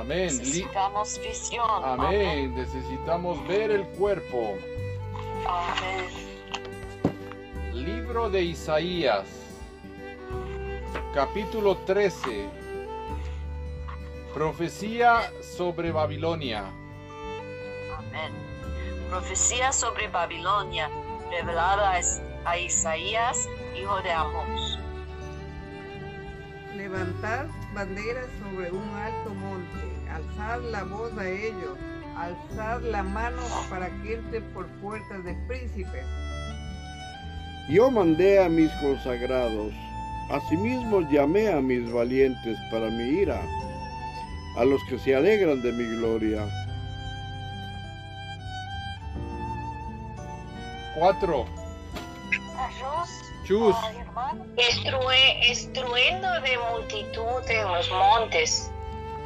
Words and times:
Amén. 0.00 0.26
Necesitamos 0.26 1.18
visión. 1.20 1.84
Amén. 1.84 2.54
Necesitamos 2.54 3.46
ver 3.46 3.70
el 3.70 3.86
cuerpo. 3.88 4.56
Amén. 5.46 6.06
Libro 7.72 8.28
de 8.30 8.42
Isaías, 8.42 9.24
capítulo 11.14 11.76
13. 11.78 12.48
Profecía 14.34 15.30
sobre 15.56 15.92
Babilonia. 15.92 16.64
Amén. 17.96 18.32
Profecía 19.08 19.72
sobre 19.72 20.08
Babilonia 20.08 20.90
revelada 21.30 21.92
a 21.92 22.00
Is- 22.00 22.20
a 22.44 22.58
Isaías, 22.58 23.48
hijo 23.80 24.00
de 24.02 24.12
Amós. 24.12 24.78
Levantar 26.76 27.46
banderas 27.74 28.26
sobre 28.42 28.70
un 28.70 28.88
alto 28.96 29.30
monte, 29.30 29.35
alzar 30.16 30.58
la 30.60 30.82
voz 30.84 31.12
a 31.18 31.28
ellos, 31.28 31.76
alzar 32.16 32.82
la 32.82 33.02
mano 33.02 33.42
para 33.70 33.88
que 34.02 34.14
entre 34.14 34.40
por 34.40 34.66
puertas 34.80 35.24
de 35.24 35.34
príncipes. 35.46 36.04
Yo 37.68 37.90
mandé 37.90 38.42
a 38.42 38.48
mis 38.48 38.70
consagrados, 38.80 39.72
asimismo 40.30 41.00
llamé 41.10 41.48
a 41.52 41.60
mis 41.60 41.90
valientes 41.90 42.56
para 42.70 42.88
mi 42.90 43.04
ira, 43.20 43.40
a 44.56 44.64
los 44.64 44.80
que 44.88 44.98
se 44.98 45.14
alegran 45.14 45.60
de 45.62 45.72
mi 45.72 45.84
gloria. 45.96 46.46
4. 50.98 51.46
Chus. 53.44 53.76
Estrue- 54.56 55.50
estruendo 55.50 56.28
de 56.40 56.58
multitud 56.72 57.48
en 57.50 57.68
los 57.72 57.90
montes, 57.90 58.72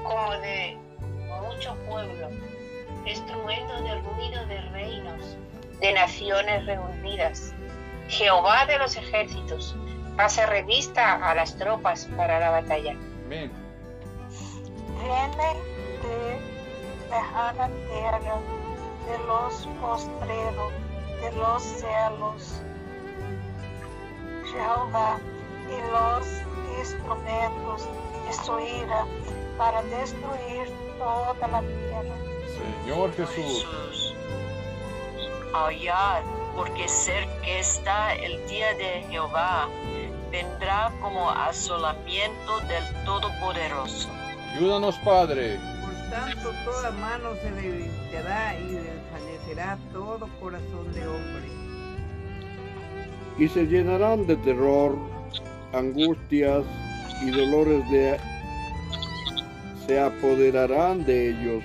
como 0.03 0.33
de 0.39 0.77
mucho 1.43 1.75
pueblo, 1.89 2.29
estruendo 3.07 3.83
de 3.83 3.95
ruido 4.01 4.47
de 4.47 4.61
reinos, 4.73 5.37
de 5.81 5.93
naciones 5.93 6.67
reunidas. 6.67 7.55
Jehová 8.09 8.67
de 8.67 8.79
los 8.79 8.97
ejércitos 8.97 9.77
pasa 10.17 10.47
revista 10.47 11.15
a 11.29 11.35
las 11.35 11.57
tropas 11.57 12.09
para 12.17 12.39
la 12.41 12.51
batalla. 12.51 12.97
Amén. 13.27 13.51
Viene 15.01 15.57
de 16.03 16.41
lejana 17.09 17.69
tierra, 17.89 18.37
de 19.07 19.19
los 19.27 19.67
postreros, 19.81 20.73
de 21.23 21.33
los 21.33 21.63
cielos. 21.63 22.63
Jehová 24.53 25.19
y 25.69 25.93
los 25.93 26.27
instrumentos 26.81 27.89
de 28.27 28.33
su 28.45 28.59
ira 28.59 29.05
para 29.59 29.83
destruir 29.83 30.69
toda 30.99 31.49
la 31.49 31.61
tierra. 31.61 32.17
Señor 32.85 33.13
Jesús. 33.15 33.37
Jesús. 33.37 34.15
Aullad, 35.53 36.23
porque 36.57 36.89
cerca 36.89 37.47
está 37.47 38.15
el 38.15 38.47
día 38.49 38.75
de 38.75 39.05
Jehová. 39.11 39.69
Vendrá 40.31 40.93
como 41.01 41.29
asolamiento 41.31 42.61
del 42.69 43.05
Todopoderoso. 43.05 44.09
Ayúdanos, 44.55 44.97
Padre. 44.99 45.59
Por 45.81 46.11
tanto, 46.11 46.53
toda 46.65 46.91
mano 46.93 47.35
se 47.43 47.51
levantará 47.51 48.55
y 48.59 48.67
desvanecerá 48.75 49.79
todo 49.93 50.29
corazón 50.41 50.93
de 50.95 51.07
hombre. 51.07 51.51
y 53.39 53.49
se 53.49 53.65
llenarán 53.67 54.27
de 54.27 54.37
terror, 54.37 54.99
angustias 55.73 56.65
y 57.23 57.31
dolores 57.31 57.89
de 57.91 58.19
se 59.87 59.99
apoderarán 59.99 61.05
de 61.05 61.31
ellos. 61.31 61.65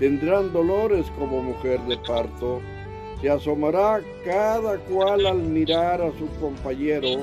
Tendrán 0.00 0.52
dolores 0.52 1.06
como 1.18 1.40
mujer 1.40 1.80
de 1.82 1.96
parto. 1.98 2.60
Se 3.20 3.30
asomará 3.30 4.00
cada 4.24 4.76
cual 4.78 5.24
al 5.24 5.38
mirar 5.38 6.02
a 6.02 6.10
su 6.18 6.28
compañero, 6.40 7.22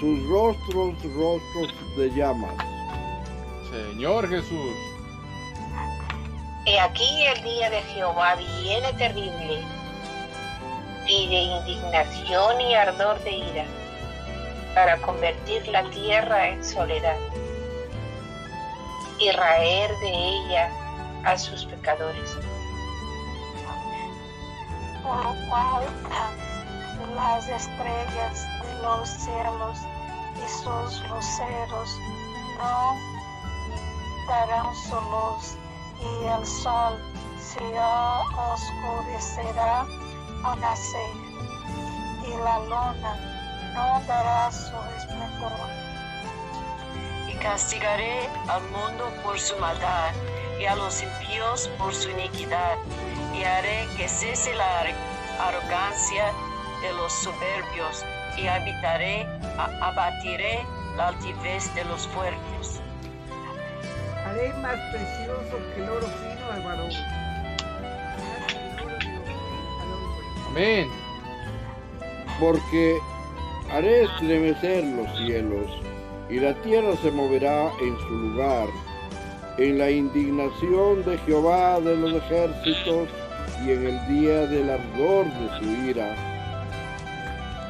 sus 0.00 0.28
rostros 0.28 0.94
rostros 1.02 1.98
de 1.98 2.10
llamas. 2.16 2.54
Señor 3.70 4.28
Jesús. 4.28 4.74
He 6.64 6.80
aquí 6.80 7.26
el 7.36 7.42
día 7.44 7.70
de 7.70 7.82
Jehová 7.82 8.36
viene 8.62 8.92
terrible, 8.94 9.60
y 11.06 11.28
de 11.28 11.42
indignación 11.42 12.60
y 12.60 12.74
ardor 12.74 13.22
de 13.24 13.32
ira, 13.32 13.64
para 14.78 14.96
convertir 14.98 15.66
la 15.66 15.82
tierra 15.90 16.50
en 16.50 16.64
soledad, 16.64 17.16
y 19.18 19.28
raer 19.32 19.90
de 19.98 20.08
ella 20.08 20.70
a 21.24 21.36
sus 21.36 21.64
pecadores. 21.64 22.36
por 25.02 25.16
lo 25.24 25.34
cual 25.48 25.82
las 27.16 27.48
estrellas 27.48 28.46
de 28.62 28.82
los 28.82 29.08
cielos 29.08 29.78
y 30.36 30.48
sus 30.48 31.08
luceros 31.08 31.98
no 32.58 32.96
darán 34.28 34.72
su 34.76 34.94
luz, 34.94 35.56
y 35.98 36.24
el 36.24 36.46
sol 36.46 37.02
se 37.40 37.64
oscurecerá 38.52 39.80
al 40.44 40.60
nacer, 40.60 41.10
y 42.28 42.36
la 42.44 42.58
luna 42.60 43.37
no 43.78 44.02
dará 44.06 44.50
su 44.50 44.74
esplendor. 44.96 45.52
Y 47.28 47.32
castigaré 47.34 48.28
al 48.48 48.62
mundo 48.70 49.04
por 49.22 49.38
su 49.38 49.56
maldad 49.58 50.10
y 50.60 50.64
a 50.66 50.74
los 50.74 51.00
impíos 51.02 51.68
por 51.78 51.94
su 51.94 52.10
iniquidad. 52.10 52.76
Y 53.34 53.44
haré 53.44 53.86
que 53.96 54.08
cese 54.08 54.52
la 54.54 54.80
ar- 54.80 54.94
arrogancia 55.40 56.32
de 56.82 56.92
los 56.94 57.12
soberbios 57.12 58.04
y 58.36 58.46
habitaré, 58.48 59.26
abatiré 59.80 60.64
la 60.96 61.08
altivez 61.08 61.72
de 61.74 61.84
los 61.84 62.06
fuertes. 62.08 62.80
Haré 64.26 64.52
más 64.54 64.78
precioso 64.92 65.56
que 65.74 65.82
el 65.82 65.88
oro 65.88 66.06
fino 66.08 66.52
al 66.52 66.62
varón. 66.62 66.90
Amén. 70.48 70.90
porque 72.40 72.98
haré 73.70 74.04
estremecer 74.04 74.84
los 74.84 75.18
cielos, 75.18 75.66
y 76.30 76.40
la 76.40 76.54
tierra 76.62 76.94
se 77.02 77.10
moverá 77.10 77.70
en 77.80 77.98
su 77.98 78.10
lugar, 78.10 78.68
en 79.58 79.78
la 79.78 79.90
indignación 79.90 81.04
de 81.04 81.18
Jehová 81.18 81.80
de 81.80 81.96
los 81.96 82.14
ejércitos, 82.14 83.08
y 83.64 83.72
en 83.72 83.86
el 83.86 84.08
día 84.08 84.46
del 84.46 84.70
ardor 84.70 85.26
de 85.26 85.58
su 85.58 85.86
ira. 85.88 86.14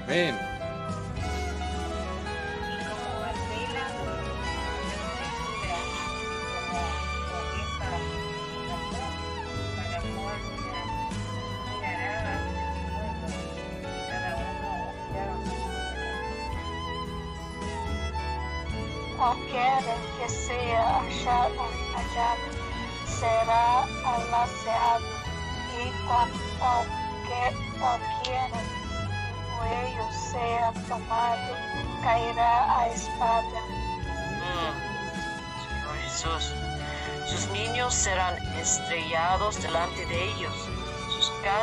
Amén. 0.05 0.48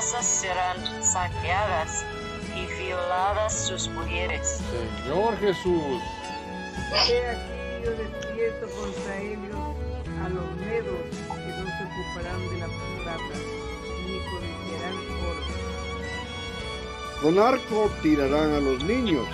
Casas 0.05 0.25
serán 0.25 0.77
saqueadas 1.03 2.05
y 2.55 2.65
violadas 2.83 3.53
sus 3.67 3.87
mujeres. 3.89 4.61
Señor 5.03 5.37
Jesús. 5.39 6.01
He 7.09 7.29
aquí 7.29 7.83
yo 7.83 7.91
despierto 7.91 8.67
contra 8.79 9.17
ellos 9.17 9.55
a 10.23 10.29
los 10.29 10.55
medos 10.57 10.99
que 11.09 11.51
no 11.57 11.65
se 11.65 11.83
ocuparán 11.85 12.49
de 12.49 12.57
la 12.59 12.67
plata, 13.03 13.35
ni 14.05 14.19
codiciarán 14.29 14.97
oro. 15.23 15.43
Con 17.21 17.39
arco 17.39 17.91
tirarán 18.03 18.53
a 18.53 18.59
los 18.59 18.83
niños, 18.83 19.27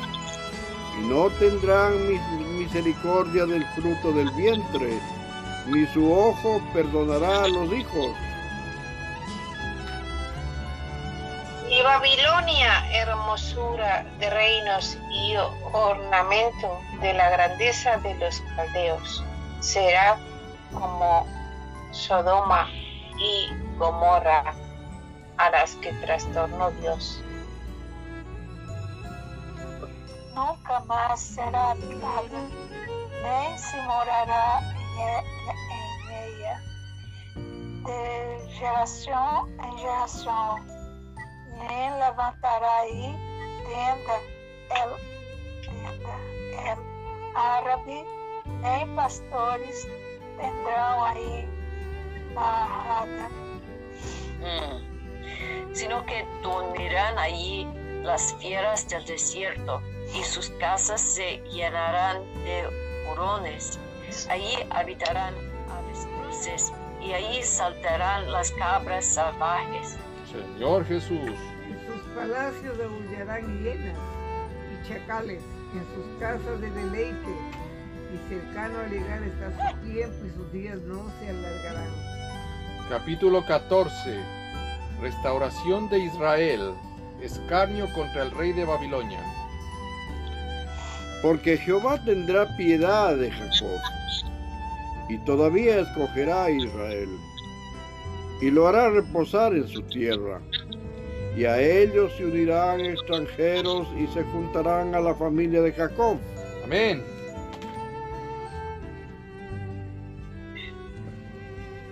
y 1.00 1.08
no 1.08 1.30
tendrán 1.32 2.08
mis- 2.08 2.48
misericordia 2.58 3.46
del 3.46 3.66
fruto 3.76 4.12
del 4.14 4.30
vientre, 4.32 5.00
ni 5.68 5.86
su 5.88 6.12
ojo 6.14 6.62
perdonará 6.74 7.44
a 7.44 7.48
los 7.50 7.72
hijos. 7.74 8.12
Babilonia, 12.42 12.84
hermosura 12.92 14.04
de 14.18 14.30
reinos 14.32 14.98
y 15.12 15.36
ornamento 15.74 16.80
de 17.00 17.14
la 17.14 17.30
grandeza 17.30 17.98
de 17.98 18.16
los 18.16 18.42
caldeos, 18.56 19.24
será 19.60 20.18
como 20.74 21.28
Sodoma 21.92 22.68
y 23.20 23.48
Gomorra, 23.78 24.56
a 25.38 25.50
las 25.52 25.76
que 25.76 25.94
trastornó 25.94 26.72
Dios. 26.72 27.24
nunca 30.34 30.80
más 30.82 31.20
será 31.20 31.72
habitada, 31.72 32.40
nem 33.22 33.58
se 33.58 33.80
morará 33.82 34.62
em 34.76 35.02
e- 35.04 35.24
em 35.70 36.40
ella, 36.40 36.62
de 37.86 38.56
geração 38.56 39.48
em 39.64 39.78
geração, 39.78 40.81
nem 41.68 41.92
levantará 42.00 42.76
aí 42.80 43.16
tenda 43.66 44.20
el, 44.72 44.90
tenda 45.64 46.16
el 46.72 46.92
árabe, 47.36 48.06
nem 48.62 48.96
pastores 48.96 49.88
tendrão 50.38 51.04
aí 51.04 51.48
barrada. 52.34 53.30
Mm. 54.42 55.74
Sino 55.74 56.06
que 56.06 56.26
dormirán 56.42 57.18
allí 57.18 57.68
las 58.04 58.34
fieras 58.40 58.88
del 58.88 59.06
desierto 59.06 59.82
y 60.14 60.24
sus 60.24 60.50
casas 60.60 61.02
se 61.02 61.38
llenarán 61.52 62.24
de 62.44 62.68
hurones. 63.10 63.80
Allí 64.30 64.58
habitarán 64.72 65.34
aves 65.70 66.08
dulces 66.18 66.74
y 67.02 67.14
allí 67.14 67.44
saltarán 67.44 68.32
las 68.32 68.52
cabras 68.52 69.06
salvajes. 69.06 69.98
Señor 70.32 70.86
Jesús. 70.86 71.38
Palacios 72.16 72.78
aullarán 72.80 73.64
hienas 73.64 73.98
y 74.70 74.88
chacales, 74.88 75.42
en 75.74 75.86
sus 75.96 76.20
casas 76.20 76.60
de 76.60 76.70
deleite, 76.72 77.36
y 78.14 78.30
cercano 78.30 78.80
a 78.80 78.88
llegar 78.88 79.24
está 79.24 79.72
su 79.72 79.78
tiempo 79.88 80.26
y 80.26 80.30
sus 80.32 80.52
días 80.52 80.78
no 80.82 81.10
se 81.20 81.30
alargarán. 81.30 81.90
Capítulo 82.90 83.46
14. 83.46 84.20
Restauración 85.00 85.90
de 85.90 86.00
Israel. 86.00 86.74
Escarnio 87.22 87.88
contra 87.94 88.24
el 88.24 88.32
rey 88.32 88.52
de 88.52 88.66
Babilonia. 88.66 89.22
Porque 91.22 91.58
Jehová 91.58 92.04
tendrá 92.04 92.58
piedad 92.58 93.16
de 93.16 93.32
Jacob, 93.32 93.80
y 95.08 95.18
todavía 95.20 95.80
escogerá 95.80 96.46
a 96.46 96.52
Israel, 96.52 97.10
y 98.42 98.50
lo 98.50 98.68
hará 98.68 98.90
reposar 98.90 99.54
en 99.54 99.68
su 99.68 99.82
tierra. 99.84 100.42
Y 101.36 101.46
a 101.46 101.60
ellos 101.60 102.12
se 102.18 102.26
unirán 102.26 102.82
extranjeros 102.82 103.88
y 103.98 104.08
se 104.08 104.24
juntarán 104.24 104.94
a 104.96 105.00
la 105.00 105.16
familia 105.16 105.62
de 105.62 105.72
Jacob. 105.72 106.18
Amén. 106.64 107.04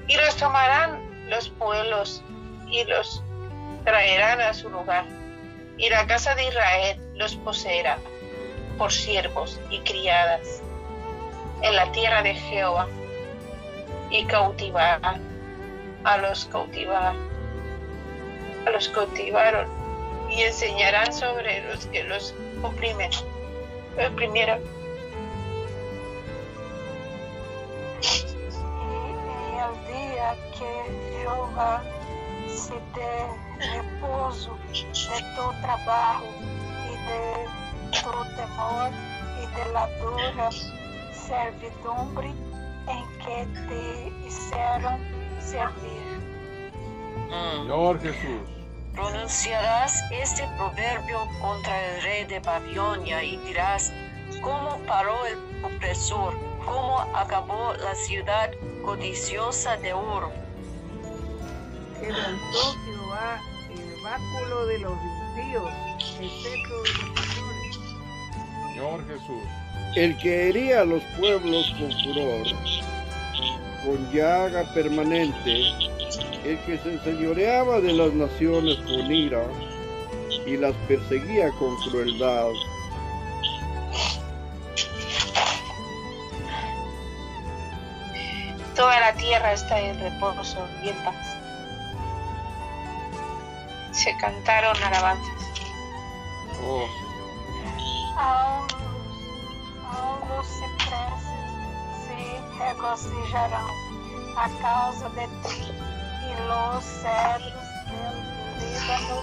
Y 0.08 0.18
los 0.18 0.36
tomarán 0.36 1.00
los 1.30 1.50
pueblos 1.50 2.24
y 2.68 2.84
los 2.86 3.24
traerán 3.86 4.42
a 4.42 4.54
su 4.54 4.70
lugar. 4.70 5.06
Y 5.78 5.90
la 5.90 6.06
casa 6.08 6.36
de 6.36 6.48
Israel 6.48 7.02
los 7.16 7.36
poseerá 7.38 7.98
por 8.78 8.92
siervos 8.92 9.60
y 9.70 9.80
criadas 9.80 10.62
en 11.62 11.76
la 11.76 11.92
tierra 11.92 12.24
de 12.24 12.34
Jehová. 12.34 12.88
Y 14.12 14.26
cautivará 14.26 15.20
a 16.04 16.18
los 16.18 16.46
cautivar, 16.46 17.14
los 18.66 18.90
cautivaron 18.90 19.68
y 20.30 20.42
enseñarán 20.44 21.12
sobre 21.14 21.62
los 21.68 21.86
que 21.88 22.04
los 22.04 22.34
oprimen. 22.62 23.12
Oprimieron. 24.12 24.60
E 28.02 28.08
em 28.86 29.60
el 29.60 29.74
dia 29.88 30.38
que 30.54 30.72
Jeová 31.18 31.84
se 32.48 32.76
dê 32.96 33.16
repouso 33.74 34.58
de 34.72 35.20
tu 35.36 35.62
trabalho 35.62 36.28
e 36.88 36.94
de 37.08 38.00
tu 38.00 38.14
temor 38.36 38.92
e 39.42 39.48
de 39.48 39.72
la 39.72 39.86
dura 40.00 40.50
servidumbre 41.12 42.34
em 42.88 43.08
que 43.20 43.46
te 43.68 44.28
hicieron 44.28 45.00
servir. 45.40 46.09
Mm. 47.30 47.62
Señor 47.62 48.02
Jesús. 48.02 48.42
Pronunciarás 48.94 50.02
este 50.12 50.44
proverbio 50.58 51.28
contra 51.40 51.96
el 51.96 52.02
rey 52.02 52.26
de 52.26 52.40
Babilonia 52.40 53.24
y 53.24 53.38
dirás, 53.38 53.94
¿cómo 54.42 54.80
paró 54.88 55.16
el 55.26 55.38
opresor? 55.64 56.34
¿Cómo 56.66 57.00
acabó 57.16 57.74
la 57.76 57.96
ciudad 57.96 58.52
codiciosa 58.84 59.78
de 59.78 59.94
oro? 59.94 60.32
Quebrantó 62.02 62.76
Jehová 62.86 63.40
el 63.70 64.04
báculo 64.04 64.66
de 64.66 64.80
los 64.80 64.94
impíos, 64.94 65.72
el 66.20 66.30
cetro 66.30 66.84
de 66.84 66.94
los 67.08 67.26
señores. 67.26 67.80
Señor 68.74 69.08
Jesús. 69.08 69.44
El 69.96 70.18
que 70.18 70.50
hería 70.50 70.82
a 70.82 70.86
los 70.86 71.04
pueblos 71.20 71.74
con 71.80 71.92
furor, 72.04 72.48
con 73.86 74.12
llaga 74.12 74.64
permanente, 74.74 75.89
el 76.46 76.58
que 76.66 76.78
se 76.78 76.94
enseñoreaba 76.94 77.80
de 77.82 77.94
las 77.94 78.14
naciones 78.14 78.78
con 78.78 79.12
ira 79.12 79.44
y 80.46 80.58
las 80.58 80.74
perseguía 80.88 81.52
con 81.52 81.76
crueldad. 81.78 82.48
Toda 88.76 89.00
la 89.00 89.14
tierra 89.14 89.54
está 89.54 89.80
en 89.80 90.00
reposo 90.00 90.66
y 90.84 90.90
en 90.90 90.96
paz. 91.04 91.16
Se 93.92 94.16
cantaron 94.18 94.76
alabanzas. 94.82 95.40
Oh 96.66 96.88
Señor. 96.88 97.10
Aos, 98.18 98.76
aos 99.86 100.30
los 100.30 100.48
cipreses 100.48 101.30
se 102.06 102.64
regozijarão 102.64 103.90
a 104.38 104.50
causa 104.62 105.10
de 105.10 105.28
ti, 105.28 105.99
los 106.48 106.84
cedros 106.84 107.54
del 107.88 108.16
Líbano 108.60 109.22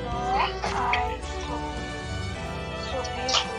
No 0.04 0.44
hay 0.90 1.20
su- 1.22 1.64
subido 2.90 3.54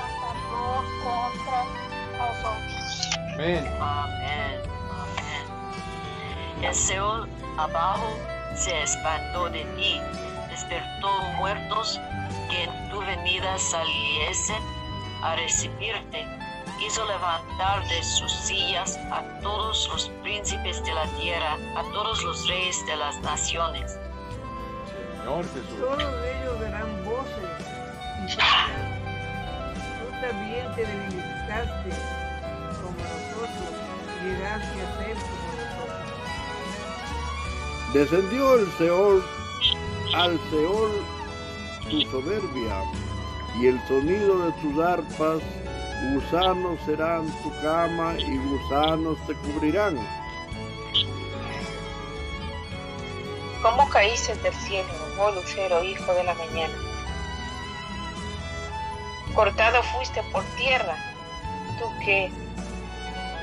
contador 0.00 0.84
contra 1.02 1.58
nosotros. 2.18 3.10
Amén. 3.34 3.64
Amén. 3.80 4.60
Amén. 4.90 5.44
El 6.62 6.74
Seol 6.74 7.28
abajo 7.58 8.16
se 8.54 8.82
espantó 8.82 9.50
de 9.50 9.64
ti, 9.76 10.00
despertó 10.48 11.10
muertos 11.36 12.00
que 12.50 12.64
en 12.64 12.90
tu 12.90 13.00
venida 13.00 13.58
saliesen 13.58 14.62
a 15.22 15.34
recibirte, 15.36 16.26
hizo 16.80 17.04
levantar 17.06 17.86
de 17.88 18.02
sus 18.02 18.32
sillas 18.32 18.98
a 19.10 19.22
todos 19.40 19.88
los 19.88 20.08
príncipes 20.22 20.82
de 20.84 20.94
la 20.94 21.06
tierra, 21.18 21.56
a 21.76 21.82
todos 21.92 22.22
los 22.22 22.48
reyes 22.48 22.84
de 22.86 22.96
las 22.96 23.20
naciones. 23.20 23.98
Señor 25.18 25.44
Jesús. 25.44 25.80
Todos 25.80 26.02
ellos 26.02 26.60
darán 26.60 27.04
voces 27.04 27.50
y 28.22 28.36
cantarán. 28.36 28.94
Tú 29.74 30.10
también 30.20 30.74
te 30.74 30.84
debilitaste 30.86 31.90
como 32.82 32.98
nosotros, 32.98 33.74
llegaste 34.22 34.82
a 34.82 34.98
ser 34.98 35.16
como 35.16 35.48
nosotros. 35.56 36.04
Descendió 37.94 38.54
el 38.54 38.72
Seol, 38.72 39.24
al 40.14 40.38
Seol 40.50 40.92
tu 41.90 42.00
soberbia, 42.10 42.82
y 43.60 43.66
el 43.68 43.80
sonido 43.86 44.46
de 44.46 44.52
tus 44.60 44.82
arpas, 44.82 45.40
gusanos 46.12 46.78
serán 46.84 47.26
tu 47.42 47.50
cama 47.62 48.14
y 48.18 48.36
gusanos 48.38 49.18
te 49.26 49.34
cubrirán. 49.34 49.96
¿Cómo 53.62 53.88
caíste 53.88 54.34
del 54.36 54.52
cielo, 54.54 54.88
oh 55.18 55.30
lucero, 55.30 55.82
hijo 55.82 56.12
de 56.12 56.24
la 56.24 56.34
mañana? 56.34 56.74
Cortado 59.34 59.82
fuiste 59.82 60.22
por 60.32 60.42
tierra, 60.56 60.96
tú 61.78 61.86
que 62.04 62.30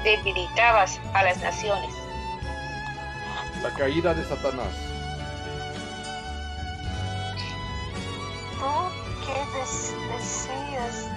debilitabas 0.04 1.00
a 1.14 1.24
las 1.24 1.42
naciones. 1.42 1.94
La 3.64 3.74
caída 3.74 4.14
de 4.14 4.24
Satanás. 4.26 4.74
Tú 8.60 9.26
que 9.26 9.58
des- 9.60 9.94
decías, 10.18 11.08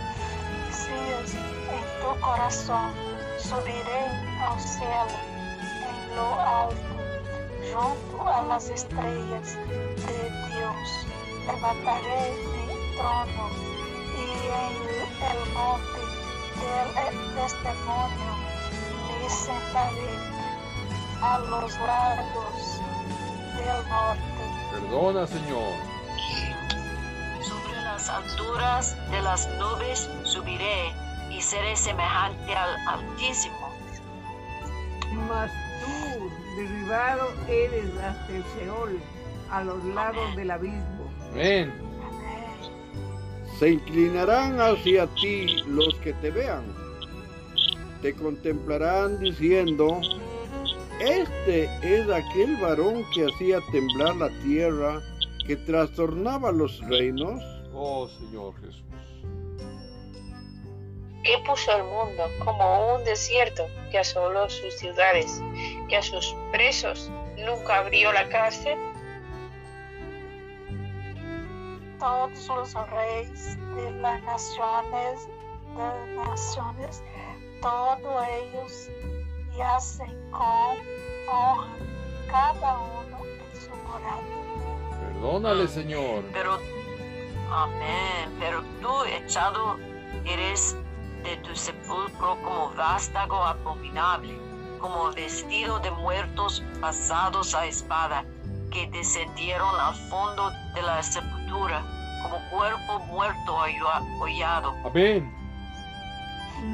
decías 0.95 1.35
en 1.35 1.85
tu 2.01 2.21
corazón, 2.21 2.93
subiré 3.39 4.07
al 4.41 4.61
cielo, 4.61 5.19
en 5.89 6.17
lo 6.17 6.41
alto, 6.41 6.95
junto 7.73 8.29
a 8.29 8.43
las 8.43 8.69
estrellas 8.69 9.57
de 10.07 10.31
Dios. 10.49 11.07
Levantaré 11.47 12.33
mi 12.53 12.97
trono 12.97 13.51
y 14.17 14.27
en 14.63 14.75
el 15.31 15.53
monte 15.53 16.03
del 16.61 17.35
testimonio 17.35 18.33
me 19.09 19.29
sentaré 19.31 20.15
a 21.23 21.39
los 21.39 21.79
lados 21.79 22.81
del 23.57 23.89
norte. 23.89 24.45
Perdona, 24.73 25.27
Señor. 25.27 25.94
Las 28.05 28.11
alturas 28.11 29.11
de 29.11 29.23
las 29.23 29.49
nubes 29.59 30.11
subiré 30.25 30.93
y 31.31 31.41
seré 31.41 31.75
semejante 31.75 32.55
al 32.55 32.77
Altísimo. 32.87 33.75
Mas 35.27 35.51
tú, 35.81 36.29
derribado 36.55 37.33
eres 37.49 37.91
hasta 37.97 38.37
el 38.37 38.45
Seol, 38.45 39.01
a 39.51 39.65
los 39.65 39.83
lados 39.87 40.37
del 40.37 40.51
abismo. 40.51 41.11
Amén. 41.33 41.73
Se 43.59 43.71
inclinarán 43.71 44.61
hacia 44.61 45.07
ti 45.15 45.63
los 45.67 45.95
que 46.01 46.13
te 46.13 46.31
vean. 46.31 46.65
Te 48.03 48.15
contemplarán 48.15 49.19
diciendo, 49.19 50.03
este 51.01 51.71
es 51.83 52.11
aquel 52.11 52.55
varón 52.59 53.03
que 53.15 53.25
hacía 53.25 53.61
temblar 53.73 54.17
la 54.17 54.29
tierra, 54.43 55.01
que 55.47 55.57
trastornaba 55.57 56.53
los 56.53 56.79
reinos. 56.87 57.43
Oh, 57.75 58.09
Señor 58.09 58.54
Jesús. 58.61 58.85
que 61.25 61.38
puso 61.47 61.75
el 61.75 61.85
mundo 61.85 62.31
como 62.45 62.97
un 62.97 63.04
desierto, 63.04 63.66
que 63.90 63.99
asoló 63.99 64.49
sus 64.50 64.75
ciudades, 64.75 65.43
que 65.88 65.97
a 65.97 66.02
sus 66.02 66.37
presos 66.52 67.11
nunca 67.38 67.78
abrió 67.78 68.12
la 68.12 68.28
cárcel. 68.28 68.78
Todos 71.99 72.47
los 72.49 72.90
reyes 72.90 73.57
de 73.75 73.90
las 74.02 74.23
naciones, 74.25 75.28
de 75.76 76.14
naciones, 76.14 77.02
todos 77.62 78.26
ellos 78.28 78.90
yacen 79.57 80.31
con 80.31 80.76
honra, 81.26 81.69
cada 82.31 82.78
uno 82.78 83.19
en 83.25 83.61
su 83.61 83.71
morada. 83.88 84.23
Perdónale, 85.00 85.69
Señor. 85.69 86.25
Pero, 86.35 86.59
amén, 87.63 88.37
pero 88.41 88.63
tú 88.81 89.05
echado 89.05 89.79
eres 90.25 90.77
de 91.23 91.37
tu 91.39 91.55
sepulcro 91.55 92.37
como 92.43 92.71
vástago 92.75 93.37
abominable, 93.37 94.37
como 94.81 95.13
vestido 95.13 95.79
de 95.79 95.91
muertos 95.93 96.63
pasados 96.81 97.55
a 97.55 97.67
espada, 97.67 98.25
que 98.71 98.89
descendieron 98.89 99.75
al 99.81 99.95
fondo 100.11 100.51
de 100.75 100.83
la 100.83 101.03
sepultura, 101.03 101.83
como 102.23 102.39
cuerpo 102.51 102.99
muerto 103.07 103.57
hollado. 104.21 104.75
Amén. 104.85 105.33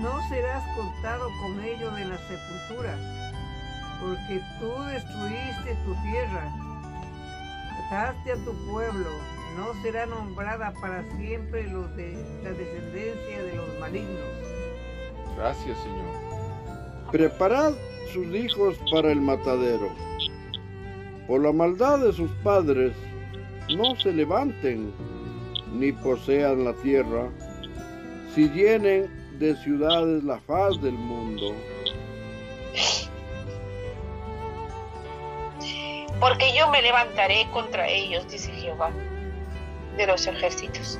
No 0.00 0.20
serás 0.28 0.62
contado 0.76 1.28
con 1.40 1.62
ellos 1.62 1.94
de 1.94 2.04
la 2.06 2.16
sepultura, 2.16 2.96
porque 4.00 4.40
tú 4.58 4.82
destruiste 4.84 5.74
tu 5.84 5.94
tierra, 6.02 6.50
mataste 7.90 8.32
a 8.32 8.44
tu 8.44 8.54
pueblo, 8.70 9.10
no 9.60 9.74
será 9.82 10.06
nombrada 10.06 10.72
para 10.80 11.04
siempre 11.18 11.64
los 11.64 11.94
de 11.94 12.14
la 12.42 12.50
descendencia 12.50 13.42
de 13.42 13.56
los 13.56 13.78
malignos. 13.78 14.26
Gracias, 15.36 15.78
Señor. 15.78 17.10
Preparad 17.12 17.74
sus 18.12 18.26
hijos 18.28 18.78
para 18.90 19.12
el 19.12 19.20
matadero. 19.20 19.90
Por 21.26 21.42
la 21.42 21.52
maldad 21.52 21.98
de 21.98 22.12
sus 22.12 22.30
padres, 22.42 22.92
no 23.76 23.94
se 23.96 24.12
levanten 24.12 24.92
ni 25.74 25.92
posean 25.92 26.64
la 26.64 26.72
tierra, 26.74 27.28
si 28.34 28.48
llenen 28.48 29.10
de 29.38 29.54
ciudades 29.56 30.24
la 30.24 30.40
faz 30.40 30.80
del 30.80 30.94
mundo. 30.94 31.54
Porque 36.18 36.46
yo 36.58 36.70
me 36.70 36.82
levantaré 36.82 37.46
contra 37.52 37.88
ellos, 37.88 38.26
dice 38.28 38.50
Jehová 38.52 38.90
de 40.00 40.06
los 40.06 40.26
ejércitos. 40.26 40.98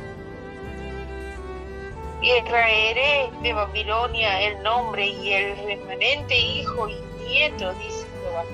Y 2.20 2.42
traeré 2.42 3.30
de 3.42 3.54
Babilonia 3.54 4.42
el 4.42 4.62
nombre 4.62 5.06
y 5.06 5.32
el 5.32 5.56
remanente 5.56 6.38
hijo 6.38 6.86
y 6.86 7.00
nieto, 7.24 7.72
dice 7.74 8.06
Jehová. 8.22 8.44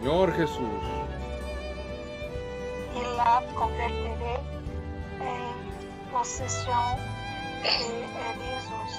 Señor 0.00 0.32
Jesús. 0.34 0.82
y 2.96 3.16
la 3.16 3.42
convertiré 3.54 4.34
en 5.20 6.10
posesión 6.10 6.96
de 7.62 7.68
erizos 7.68 8.90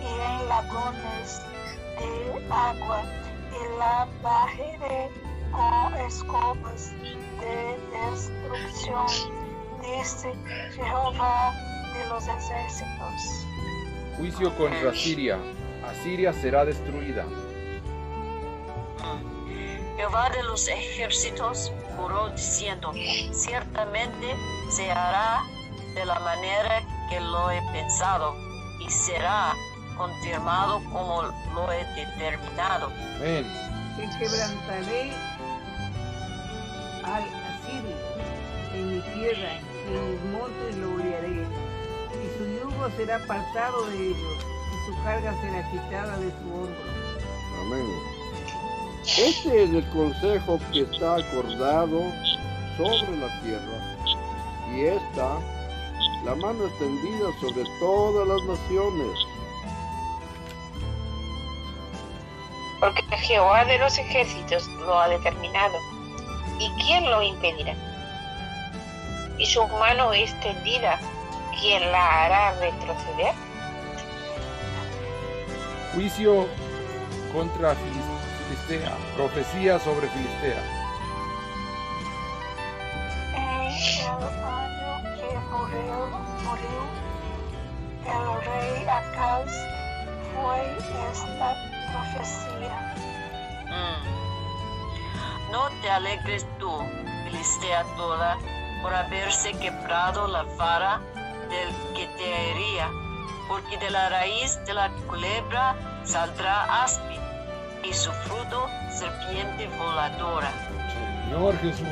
y 0.00 0.06
en 0.06 0.48
lagunas 0.48 1.42
de 1.98 2.46
agua 2.50 3.02
y 3.50 3.78
la 3.78 4.08
barreré 4.22 5.10
con 5.54 5.94
escobas 6.06 6.92
de 7.40 7.78
destrucción, 8.10 9.06
dice 9.80 10.34
Jehová 10.74 11.54
de 11.94 12.06
los 12.08 12.26
ejércitos. 12.26 13.46
Juicio 14.16 14.56
contra 14.56 14.94
Siria. 14.94 15.38
Asiria 15.86 16.32
será 16.32 16.64
destruida. 16.64 17.24
Jehová 19.96 20.30
de 20.30 20.42
los 20.42 20.66
ejércitos 20.68 21.72
juró 21.96 22.30
diciendo, 22.30 22.92
ciertamente 23.32 24.34
se 24.70 24.90
hará 24.90 25.42
de 25.94 26.04
la 26.04 26.18
manera 26.20 26.82
que 27.08 27.20
lo 27.20 27.50
he 27.50 27.60
pensado 27.72 28.34
y 28.80 28.90
será 28.90 29.54
confirmado 29.96 30.82
como 30.92 31.22
lo 31.54 31.72
he 31.72 31.84
determinado. 31.94 32.90
Amén. 33.16 33.46
que 33.96 34.08
quebrantaré 34.18 35.12
tierra 39.24 39.58
y 39.88 39.96
en 39.96 40.10
mis 40.10 40.20
montes 40.32 40.76
lo 40.76 40.96
guiaré, 40.96 41.46
y 42.12 42.38
su 42.38 42.44
yugo 42.60 42.88
será 42.96 43.16
apartado 43.16 43.86
de 43.86 44.08
ellos, 44.08 44.38
y 44.72 44.86
su 44.86 45.02
carga 45.02 45.34
será 45.40 45.70
quitada 45.70 46.16
de 46.18 46.30
su 46.30 46.54
hombro. 46.54 46.82
Amén. 47.60 47.86
Este 49.02 49.64
es 49.64 49.70
el 49.70 49.88
consejo 49.90 50.58
que 50.72 50.82
está 50.82 51.16
acordado 51.16 52.00
sobre 52.76 53.16
la 53.16 53.40
tierra, 53.42 53.96
y 54.74 54.80
esta, 54.80 55.38
la 56.24 56.34
mano 56.34 56.66
extendida 56.66 57.28
sobre 57.40 57.64
todas 57.80 58.28
las 58.28 58.42
naciones. 58.44 59.18
Porque 62.80 63.02
Jehová 63.16 63.64
de 63.64 63.78
los 63.78 63.96
ejércitos 63.96 64.66
lo 64.68 64.98
ha 64.98 65.08
determinado. 65.08 65.78
¿Y 66.58 66.70
quién 66.82 67.10
lo 67.10 67.22
impedirá? 67.22 67.74
Y 69.38 69.46
su 69.46 69.66
mano 69.68 70.12
extendida, 70.12 70.98
¿quién 71.60 71.90
la 71.90 72.24
hará 72.24 72.52
retroceder? 72.60 73.34
Juicio 75.94 76.46
contra 77.32 77.72
Filis- 77.74 78.66
Filistea. 78.66 78.92
Profecía 79.16 79.78
sobre 79.78 80.08
Filistea. 80.08 80.62
En 83.34 83.40
el 83.40 84.08
año 84.44 85.02
que 85.16 85.38
murió, 85.50 86.08
murió 86.44 86.80
el 88.06 88.44
rey 88.44 88.86
Acaz 88.88 89.50
fue 90.34 90.58
esta 91.12 91.48
profecía. 91.92 92.94
Mm. 93.66 95.52
No 95.52 95.62
te 95.82 95.90
alegres 95.90 96.46
tú, 96.58 96.72
Filistea 97.24 97.84
toda, 97.96 98.36
por 98.84 98.94
haberse 98.94 99.50
quebrado 99.54 100.28
la 100.28 100.42
vara 100.58 101.00
del 101.48 101.70
que 101.96 102.06
te 102.18 102.50
hería, 102.50 102.90
porque 103.48 103.78
de 103.78 103.88
la 103.90 104.10
raíz 104.10 104.58
de 104.66 104.74
la 104.74 104.90
culebra 105.08 105.74
saldrá 106.04 106.84
áspid, 106.84 107.18
y 107.82 107.94
su 107.94 108.12
fruto 108.12 108.68
serpiente 108.90 109.68
voladora. 109.78 110.52
Señor 111.24 111.56
Jesús. 111.60 111.88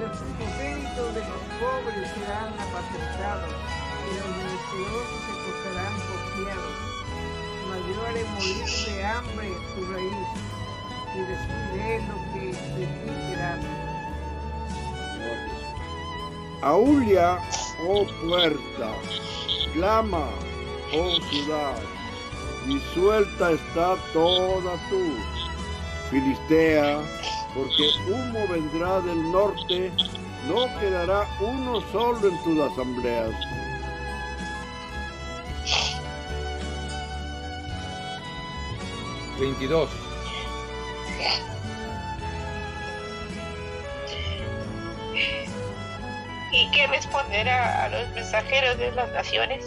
Los 0.00 0.16
primogénitos 0.16 1.14
de 1.14 1.20
los 1.28 1.42
pobres 1.60 2.10
serán 2.14 2.54
apacentados, 2.56 3.52
y 4.08 4.16
los 4.16 4.30
menesterosos 4.40 5.20
se 5.26 5.32
costarán 5.44 5.94
porfiados. 6.08 6.76
Mas 7.68 7.80
yo 7.86 8.06
haré 8.06 8.24
morir 8.24 8.64
de 8.86 9.04
hambre 9.04 9.48
tu 9.74 9.92
raíz, 9.92 10.28
y 11.14 11.20
destruiré 11.20 12.00
lo 12.08 12.16
que 12.32 12.46
de 12.78 12.86
ti. 12.86 13.79
Aulia, 16.62 17.38
oh 17.88 18.06
puerta, 18.20 18.92
clama, 19.72 20.28
oh 20.92 21.18
ciudad, 21.30 21.78
disuelta 22.66 23.52
está 23.52 23.96
toda 24.12 24.74
tú, 24.90 25.16
Filistea, 26.10 27.00
porque 27.54 27.88
humo 28.08 28.46
vendrá 28.48 29.00
del 29.00 29.32
norte, 29.32 29.90
no 30.48 30.66
quedará 30.78 31.26
uno 31.40 31.80
solo 31.92 32.28
en 32.28 32.42
tus 32.44 32.60
asambleas. 32.60 33.34
¡22! 39.38 39.88
¿Y 46.60 46.70
qué 46.72 46.86
responderá 46.88 47.84
a 47.84 47.88
los 47.88 48.06
mensajeros 48.10 48.76
de 48.76 48.92
las 48.92 49.10
naciones? 49.12 49.64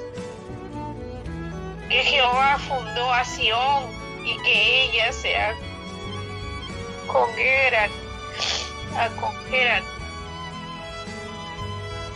Que 1.89 2.03
Jehová 2.03 2.59
fundó 2.59 3.11
a 3.11 3.25
Sión 3.25 3.85
y 4.23 4.37
que 4.43 4.83
ellas 4.83 5.15
se 5.15 5.35
acogeran, 7.07 7.89
acogeran 8.95 9.83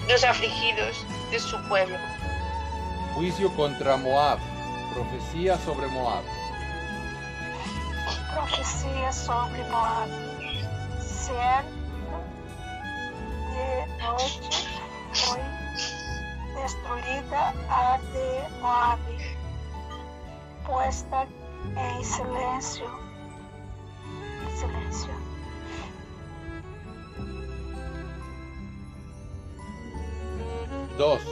los 0.07 0.24
afligidos 0.24 1.03
de 1.31 1.39
su 1.39 1.60
pueblo. 1.67 1.98
Juicio 3.15 3.51
contra 3.55 3.98
Moab. 3.98 4.38
Profecía 4.93 5.57
sobre 5.57 5.88
Moab. 5.88 6.24
Profecía 8.31 9.12
sobre 9.12 9.63
Moab. 9.72 10.07
Cierto 11.01 11.77
de 13.57 13.88
foi 14.00 14.66
destruída 16.67 17.53
a 17.69 17.97
de 17.97 18.59
Moab, 18.59 19.00
puesta 20.65 21.25
em 21.77 22.03
silêncio. 22.03 22.86
Silêncio. 24.50 25.13
Dos. 30.97 31.24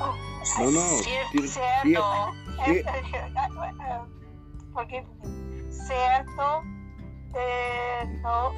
Oh, 0.00 0.14
No, 0.60 0.70
no, 0.70 0.80
Cierto, 1.02 1.48
siete- 1.48 1.96
eh. 2.66 2.82
Certo 5.70 6.62
de 7.32 8.04
no, 8.22 8.52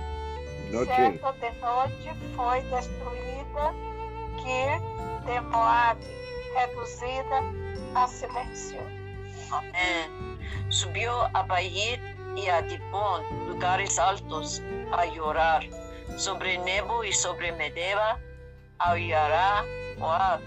Noche. 0.72 0.86
certo 0.86 1.32
de 1.34 1.50
noite 1.60 2.08
foi 2.34 2.62
destruída 2.62 3.74
que 4.36 4.80
de 5.26 5.40
Moab, 5.40 5.98
reduzida 6.54 7.42
a 7.94 8.06
silêncio. 8.06 8.80
Amén. 9.50 10.38
Subió 10.68 11.28
a 11.34 11.42
Bahir 11.42 12.00
y 12.36 12.48
a 12.48 12.62
Dipón, 12.62 13.22
lugares 13.48 13.98
altos, 13.98 14.62
a 14.92 15.04
llorar. 15.06 15.62
Sobre 16.16 16.58
Nebo 16.58 17.04
y 17.04 17.12
sobre 17.12 17.52
Medeba 17.52 18.18
aullará 18.78 19.64
Moab. 19.98 20.40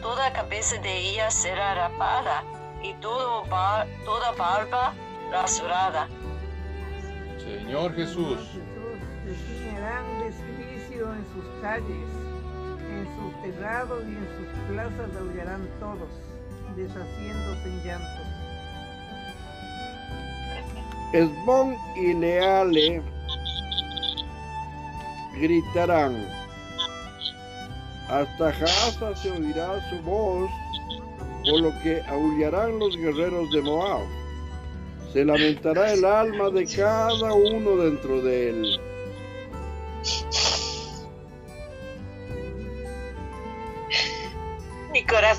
Toda 0.00 0.32
cabeza 0.32 0.76
de 0.78 0.96
ella 0.96 1.30
será 1.30 1.74
rapada 1.74 2.42
y 2.82 2.94
todo 2.94 3.44
toda 4.04 4.32
barba 4.32 4.94
rasurada. 5.30 6.08
Señor 7.38 7.94
Jesús. 7.94 8.38
Jesús, 9.24 9.70
desquicio 10.24 11.12
en 11.12 11.26
sus 11.32 11.44
calles, 11.60 12.29
en 13.00 13.06
sus 13.16 13.42
terrados 13.42 14.02
y 14.04 14.12
en 14.12 14.28
sus 14.36 14.48
plazas 14.68 15.16
aullarán 15.18 15.68
todos, 15.80 16.08
deshaciéndose 16.76 17.68
en 17.68 17.84
llanto. 17.84 18.22
Esbón 21.12 21.76
y 21.96 22.14
Leale 22.14 23.02
gritarán. 25.40 26.26
Hasta 28.08 28.52
Jaasa 28.52 29.16
se 29.16 29.30
oirá 29.30 29.80
su 29.88 30.02
voz, 30.02 30.50
por 31.44 31.60
lo 31.60 31.70
que 31.82 32.02
aullarán 32.08 32.78
los 32.78 32.96
guerreros 32.96 33.50
de 33.52 33.62
Moab. 33.62 34.06
Se 35.12 35.24
lamentará 35.24 35.92
el 35.92 36.04
alma 36.04 36.50
de 36.50 36.66
cada 36.66 37.32
uno 37.32 37.76
dentro 37.76 38.20
de 38.22 38.50
él. 38.50 38.80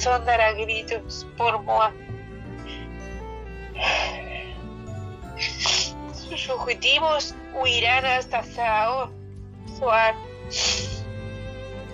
Corazón 0.03 0.25
dará 0.25 0.53
gritos 0.53 1.27
por 1.37 1.61
Moab. 1.61 1.93
Sus 6.13 6.47
fugitivos 6.47 7.35
huirán 7.53 8.05
hasta 8.05 8.43
Saor, 8.43 9.11
Zoar, 9.77 10.15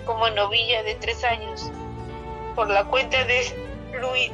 como 0.06 0.30
novilla 0.30 0.82
de 0.84 0.94
tres 0.94 1.22
años. 1.24 1.70
Por 2.54 2.70
la 2.70 2.84
cuenta 2.84 3.24
de 3.24 3.44
Luis, 4.00 4.32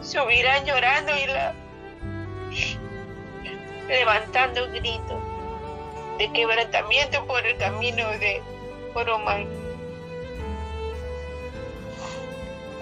subirán 0.00 0.64
llorando 0.64 1.16
y 1.16 1.26
la 1.26 1.54
levantando 3.88 4.70
grito 4.70 5.20
de 6.18 6.32
quebrantamiento 6.32 7.26
por 7.26 7.44
el 7.44 7.56
camino 7.58 8.08
de 8.18 8.40
Oromai. 8.94 9.63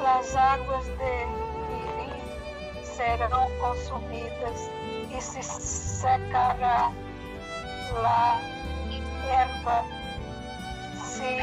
Las 0.02 0.34
aguas 0.34 0.84
de 0.98 1.26
Irim 1.70 2.84
serão 2.84 3.48
consumidas 3.58 4.70
e 5.16 5.20
se 5.20 5.42
secará 5.42 6.92
la 7.92 8.40
erva, 9.30 9.84
se 11.04 11.38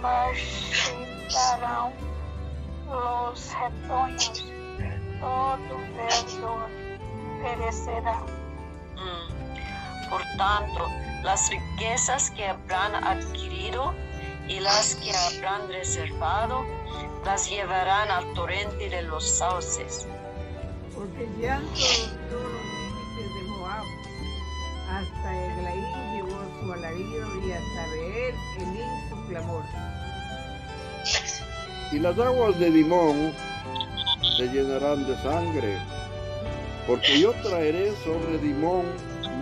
marchitarão 0.00 1.92
los 2.88 3.52
retoños, 3.52 4.52
todo 5.20 5.78
verdor 5.94 6.70
perecerá. 7.42 8.18
Mm. 8.96 10.08
Por 10.08 10.22
tanto, 10.38 10.88
las 11.22 11.50
riquezas 11.50 12.30
que 12.30 12.46
habrán 12.46 12.94
adquirido 13.04 13.94
y 14.48 14.60
las 14.60 14.96
que 14.96 15.10
habrán 15.12 15.68
reservado, 15.68 16.64
las 17.24 17.48
llevarán 17.48 18.10
al 18.10 18.32
torrente 18.34 18.90
de 18.90 19.02
los 19.02 19.24
sauces. 19.38 20.06
Porque 20.94 21.24
el 21.24 21.40
llanto 21.40 21.70
rozó 21.74 22.48
los 22.48 22.62
límites 22.62 23.34
de 23.34 23.42
Moab, 23.50 23.84
hasta 24.90 25.46
Eglaín 25.46 26.14
llevó 26.14 26.40
su 26.60 26.72
alarido 26.72 27.46
y 27.46 27.52
hasta 27.52 27.86
Beer 27.90 28.34
Elín 28.58 29.08
su 29.08 29.28
clamor. 29.28 29.64
Y 31.92 31.98
las 31.98 32.18
aguas 32.18 32.58
de 32.58 32.70
Dimón 32.70 33.32
se 34.36 34.48
llenarán 34.48 35.06
de 35.06 35.16
sangre, 35.22 35.78
porque 36.86 37.20
yo 37.20 37.32
traeré 37.42 37.92
sobre 38.04 38.38
Dimón 38.38 38.84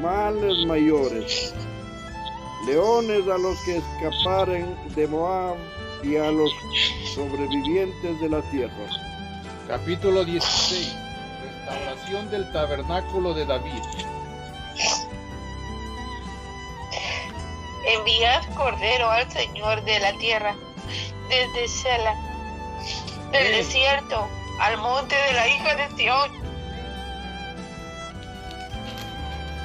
males 0.00 0.66
mayores, 0.66 1.54
leones 2.66 3.28
a 3.28 3.38
los 3.38 3.58
que 3.62 3.78
escaparen 3.78 4.76
de 4.94 5.06
Moab 5.08 5.56
y 6.02 6.16
a 6.16 6.30
los 6.30 6.52
sobrevivientes 7.14 8.20
de 8.20 8.28
la 8.28 8.40
tierra. 8.50 8.88
Capítulo 9.68 10.24
16. 10.24 10.94
Restauración 11.42 12.30
del 12.30 12.50
tabernáculo 12.52 13.34
de 13.34 13.46
David. 13.46 13.82
Enviad 17.86 18.44
cordero 18.54 19.10
al 19.10 19.30
Señor 19.30 19.82
de 19.84 19.98
la 19.98 20.12
tierra, 20.18 20.54
desde 21.28 21.68
Sela, 21.68 22.14
del 23.32 23.52
desierto, 23.52 24.28
al 24.60 24.78
monte 24.78 25.16
de 25.16 25.32
la 25.32 25.48
hija 25.48 25.74
de 25.74 25.96
Sión. 25.96 26.30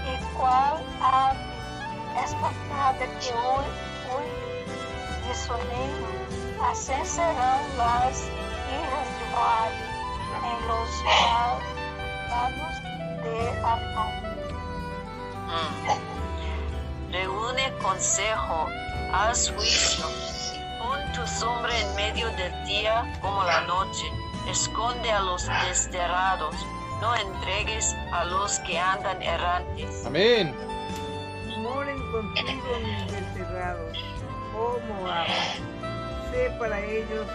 E 0.08 0.38
qual 0.38 0.82
ave 1.02 1.47
espantada 2.23 3.06
que 3.19 3.32
huye 3.34 3.88
de 5.27 5.36
su 5.36 5.53
nido, 5.53 6.08
assim 6.71 7.03
serão 7.06 7.60
las 7.77 8.30
hijas 8.69 9.08
de 9.17 9.25
Moab 9.32 9.73
en 10.43 10.67
los 10.67 10.89
vanos 12.30 12.75
de 13.23 13.38
Arnón. 13.63 14.13
Mm. 15.47 17.12
Reúne 17.12 17.73
consejo, 17.82 18.67
haz 19.13 19.49
juicio, 19.51 20.06
pon 20.80 20.99
tu 21.13 21.25
sombra 21.27 21.77
en 21.77 21.95
medio 21.95 22.30
del 22.32 22.65
día 22.65 23.06
como 23.21 23.43
la 23.43 23.62
noche, 23.62 24.06
esconde 24.49 25.12
a 25.12 25.21
los 25.21 25.47
desterrados, 25.67 26.56
no 27.01 27.15
entregues 27.15 27.95
a 28.12 28.25
los 28.25 28.60
que 28.60 28.80
andan 28.80 29.21
errantes. 29.21 30.06
Amén. 30.06 30.77
Contigo 32.12 32.80
mis 32.84 33.12
desterrados, 33.12 33.98
oh 34.56 34.80
Moab. 34.88 35.28
Sé 36.32 36.50
para 36.58 36.80
ellos 36.84 37.28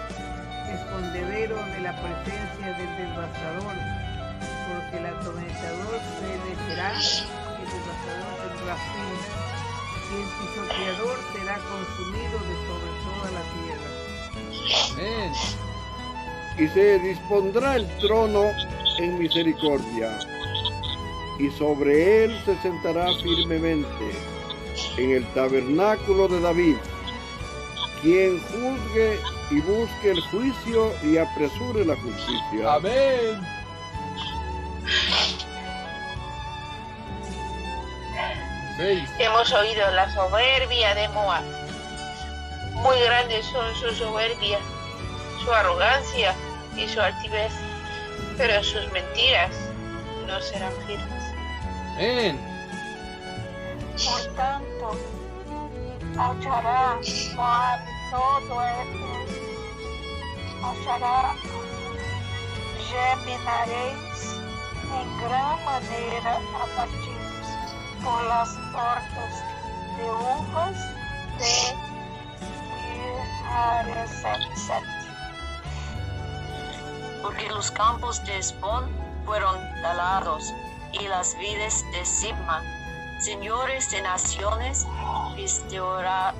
escondedero 0.72 1.56
de 1.56 1.80
la 1.80 1.92
presencia 2.00 2.72
del 2.78 2.96
devastador, 2.96 3.76
porque 4.68 4.96
el 4.96 5.06
atormentador 5.06 6.00
perecerá 6.20 6.92
y 6.94 7.62
el 7.62 7.68
devastador 7.68 8.32
tendrá 8.48 8.76
fin, 8.76 9.16
y 10.08 10.14
el 10.22 10.28
pisoteador 10.40 11.16
será 11.34 11.56
consumido 11.68 12.36
de 12.48 12.54
sobre 12.66 12.90
toda 13.04 13.28
la 13.36 13.44
tierra. 13.52 13.90
Amén. 14.92 15.32
Y 16.58 16.68
se 16.68 16.98
dispondrá 17.00 17.76
el 17.76 17.86
trono 17.98 18.44
en 18.98 19.18
misericordia, 19.18 20.18
y 21.38 21.50
sobre 21.50 22.24
él 22.24 22.40
se 22.46 22.56
sentará 22.62 23.12
firmemente 23.22 24.31
en 24.96 25.10
el 25.12 25.26
tabernáculo 25.34 26.28
de 26.28 26.40
David, 26.40 26.76
quien 28.02 28.40
juzgue 28.40 29.18
y 29.50 29.60
busque 29.60 30.10
el 30.10 30.20
juicio 30.22 30.92
y 31.02 31.16
apresure 31.16 31.84
la 31.84 31.96
justicia. 31.96 32.74
Amén. 32.74 33.40
Seis. 38.76 39.08
Hemos 39.18 39.52
oído 39.52 39.90
la 39.92 40.12
soberbia 40.14 40.94
de 40.94 41.08
Moab. 41.10 41.42
Muy 42.74 42.98
grandes 43.00 43.46
son 43.46 43.74
su 43.76 43.94
soberbia, 43.94 44.58
su 45.44 45.52
arrogancia 45.52 46.34
y 46.76 46.88
su 46.88 47.00
altivez, 47.00 47.52
pero 48.36 48.62
sus 48.62 48.90
mentiras 48.92 49.50
no 50.26 50.40
serán 50.40 50.72
firmes. 50.86 51.24
Amén. 51.96 52.51
Por 54.04 54.22
tanto, 54.34 54.96
hallará 56.18 56.98
Moab 57.36 57.80
todo 58.10 58.62
esto, 58.62 59.08
hallará, 60.62 61.34
geminareis 62.88 64.20
en 65.00 65.08
gran 65.22 65.64
manera 65.64 66.34
abatidos 66.62 67.46
por 68.04 68.22
las 68.24 68.50
tortas 68.72 69.34
de 69.96 70.06
uvas 70.10 70.78
de 71.38 71.52
Hareset. 73.48 74.84
porque 77.22 77.48
los 77.50 77.70
campos 77.70 78.22
de 78.24 78.38
Esbón 78.38 78.84
fueron 79.24 79.56
talados 79.80 80.52
y 80.92 81.06
las 81.08 81.38
vides 81.38 81.84
de 81.92 82.04
Sibma, 82.04 82.62
señores 83.22 83.88
de 83.90 84.02
naciones, 84.02 84.84
pisteora- 85.36 86.34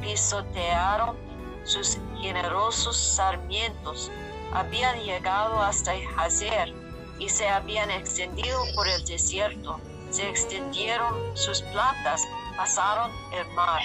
pisotearon 0.00 1.16
sus 1.64 1.98
generosos 2.20 2.96
sarmientos, 2.96 4.10
habían 4.52 4.98
llegado 5.00 5.60
hasta 5.62 5.92
Hazer 6.16 6.74
y 7.18 7.28
se 7.28 7.48
habían 7.48 7.90
extendido 7.90 8.60
por 8.74 8.88
el 8.88 9.04
desierto, 9.04 9.80
se 10.10 10.28
extendieron 10.28 11.14
sus 11.36 11.62
plantas, 11.62 12.26
pasaron 12.56 13.12
el 13.32 13.46
mar. 13.54 13.80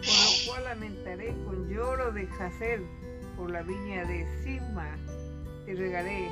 Por 0.00 0.14
lo 0.14 0.52
cual 0.52 0.64
lamentaré 0.64 1.28
con 1.44 1.68
lloro 1.68 2.10
de 2.10 2.28
Hazel 2.40 2.84
por 3.36 3.50
la 3.50 3.62
viña 3.62 4.04
de 4.04 4.26
Sibma. 4.42 4.96
Te 5.64 5.74
regaré 5.74 6.28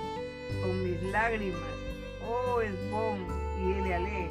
con 0.61 0.83
mis 0.83 1.01
lágrimas, 1.13 1.61
oh 2.29 2.61
Esbón 2.61 3.40
y 3.61 4.29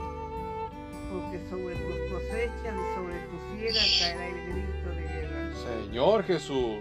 porque 1.12 1.40
sobre 1.50 1.76
tus 1.76 2.12
cosechas 2.12 2.76
y 2.76 2.96
sobre 2.96 3.16
tu 3.30 3.58
siega 3.58 3.82
caerá 4.00 4.28
el 4.28 4.54
grito 4.54 4.90
de 4.96 5.02
guerra. 5.02 5.52
Señor 5.86 6.24
Jesús. 6.24 6.78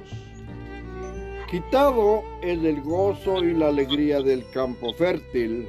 Quitado 1.50 2.22
es 2.42 2.62
el 2.62 2.82
gozo 2.82 3.42
y 3.42 3.54
la 3.54 3.68
alegría 3.68 4.20
del 4.20 4.44
campo 4.50 4.92
fértil. 4.94 5.66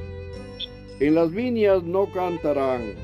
En 0.99 1.15
las 1.15 1.31
viñas 1.31 1.83
no 1.83 2.11
cantarán, 2.11 2.95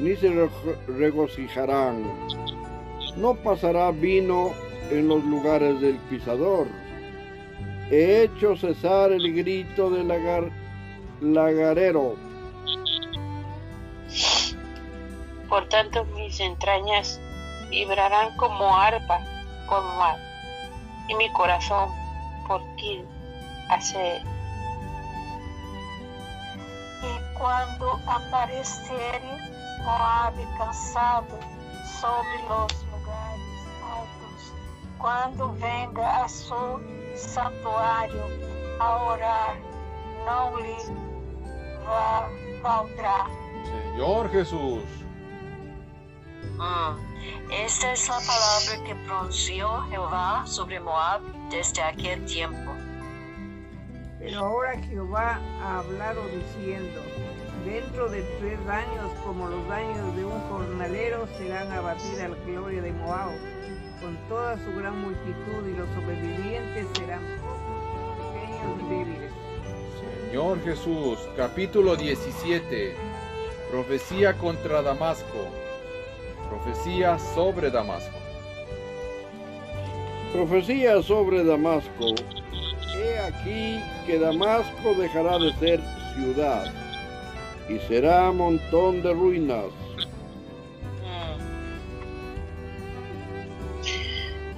ni 0.00 0.16
se 0.16 0.28
rego- 0.30 0.76
regocijarán. 0.88 2.02
No 3.16 3.36
pasará 3.36 3.92
vino 3.92 4.50
en 4.90 5.06
los 5.06 5.24
lugares 5.24 5.80
del 5.80 5.96
pisador. 6.10 6.66
He 7.92 8.24
hecho 8.24 8.56
cesar 8.56 9.12
el 9.12 9.32
grito 9.32 9.88
del 9.90 10.08
lagar- 10.08 10.50
lagarero. 11.20 12.16
Por 15.48 15.68
tanto, 15.68 16.04
mis 16.06 16.40
entrañas 16.40 17.20
vibrarán 17.70 18.36
como 18.36 18.76
arpa 18.76 19.20
con 19.68 19.84
mar, 19.98 20.16
y 21.08 21.14
mi 21.14 21.30
corazón 21.32 21.90
por 22.46 22.60
ti 22.76 23.04
hace 23.70 24.20
Y 27.02 27.38
cuando 27.38 27.98
apareciere 28.06 29.38
Moab 29.84 30.34
cansado 30.56 31.38
sobre 32.00 32.42
los 32.48 32.84
lugares 32.86 33.40
altos, 33.82 34.52
quando 34.98 35.52
venga 35.54 36.24
a 36.24 36.28
su 36.28 36.80
santuário 37.16 38.24
a 38.80 38.96
orar, 39.04 39.56
não 40.24 40.56
lhe 40.58 40.76
va- 41.86 42.28
valdrá. 42.62 43.26
Señor 43.92 44.30
Jesús. 44.30 45.03
Mm. 46.56 47.14
Esta 47.50 47.92
es 47.92 48.08
la 48.08 48.18
palabra 48.18 48.84
que 48.86 48.94
pronunció 49.06 49.82
Jehová 49.90 50.44
sobre 50.46 50.80
Moab 50.80 51.22
desde 51.50 51.82
aquel 51.82 52.24
tiempo. 52.26 52.72
Pero 54.18 54.40
ahora 54.40 54.80
Jehová 54.82 55.40
ha 55.62 55.78
hablado 55.80 56.22
diciendo, 56.28 57.00
dentro 57.64 58.08
de 58.08 58.22
tres 58.40 58.58
años, 58.68 59.10
como 59.24 59.48
los 59.48 59.70
años 59.70 60.16
de 60.16 60.24
un 60.24 60.40
jornalero, 60.48 61.26
serán 61.38 61.70
abatida 61.72 62.28
la 62.28 62.36
gloria 62.46 62.82
de 62.82 62.92
Moab, 62.92 63.32
con 64.00 64.16
toda 64.28 64.56
su 64.58 64.74
gran 64.76 65.00
multitud, 65.00 65.66
y 65.66 65.76
los 65.76 65.88
sobrevivientes 65.90 66.86
serán 66.98 67.22
pocos, 67.40 68.26
pequeños 68.32 68.80
y 68.80 68.88
débiles. 68.88 69.32
Señor 70.28 70.64
Jesús. 70.64 71.18
Capítulo 71.36 71.94
17. 71.94 72.96
Profecía 73.70 74.36
contra 74.36 74.82
Damasco. 74.82 75.63
Profecía 76.48 77.18
sobre 77.18 77.70
Damasco. 77.70 78.18
Profecía 80.32 81.02
sobre 81.02 81.44
Damasco. 81.44 82.14
He 82.96 83.18
aquí 83.18 83.80
que 84.06 84.18
Damasco 84.18 84.94
dejará 84.94 85.38
de 85.38 85.52
ser 85.54 85.80
ciudad 86.14 86.72
y 87.68 87.78
será 87.80 88.30
montón 88.30 89.02
de 89.02 89.12
ruinas. 89.12 89.66
Mm. 91.02 91.38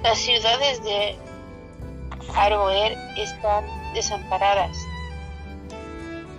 Las 0.03 0.17
ciudades 0.17 0.83
de 0.83 1.15
Aroer 2.35 2.97
están 3.17 3.63
desamparadas. 3.93 4.77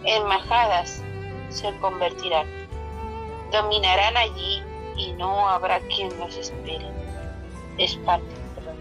En 0.04 0.24
majadas 0.26 1.02
se 1.50 1.74
convertirán. 1.78 2.46
Dominarán 3.50 4.16
allí 4.16 4.62
y 4.98 5.12
no 5.12 5.48
habrá 5.48 5.80
quien 5.80 6.16
los 6.18 6.36
espere. 6.36 6.90
Espante, 7.78 8.34
perdón. 8.54 8.76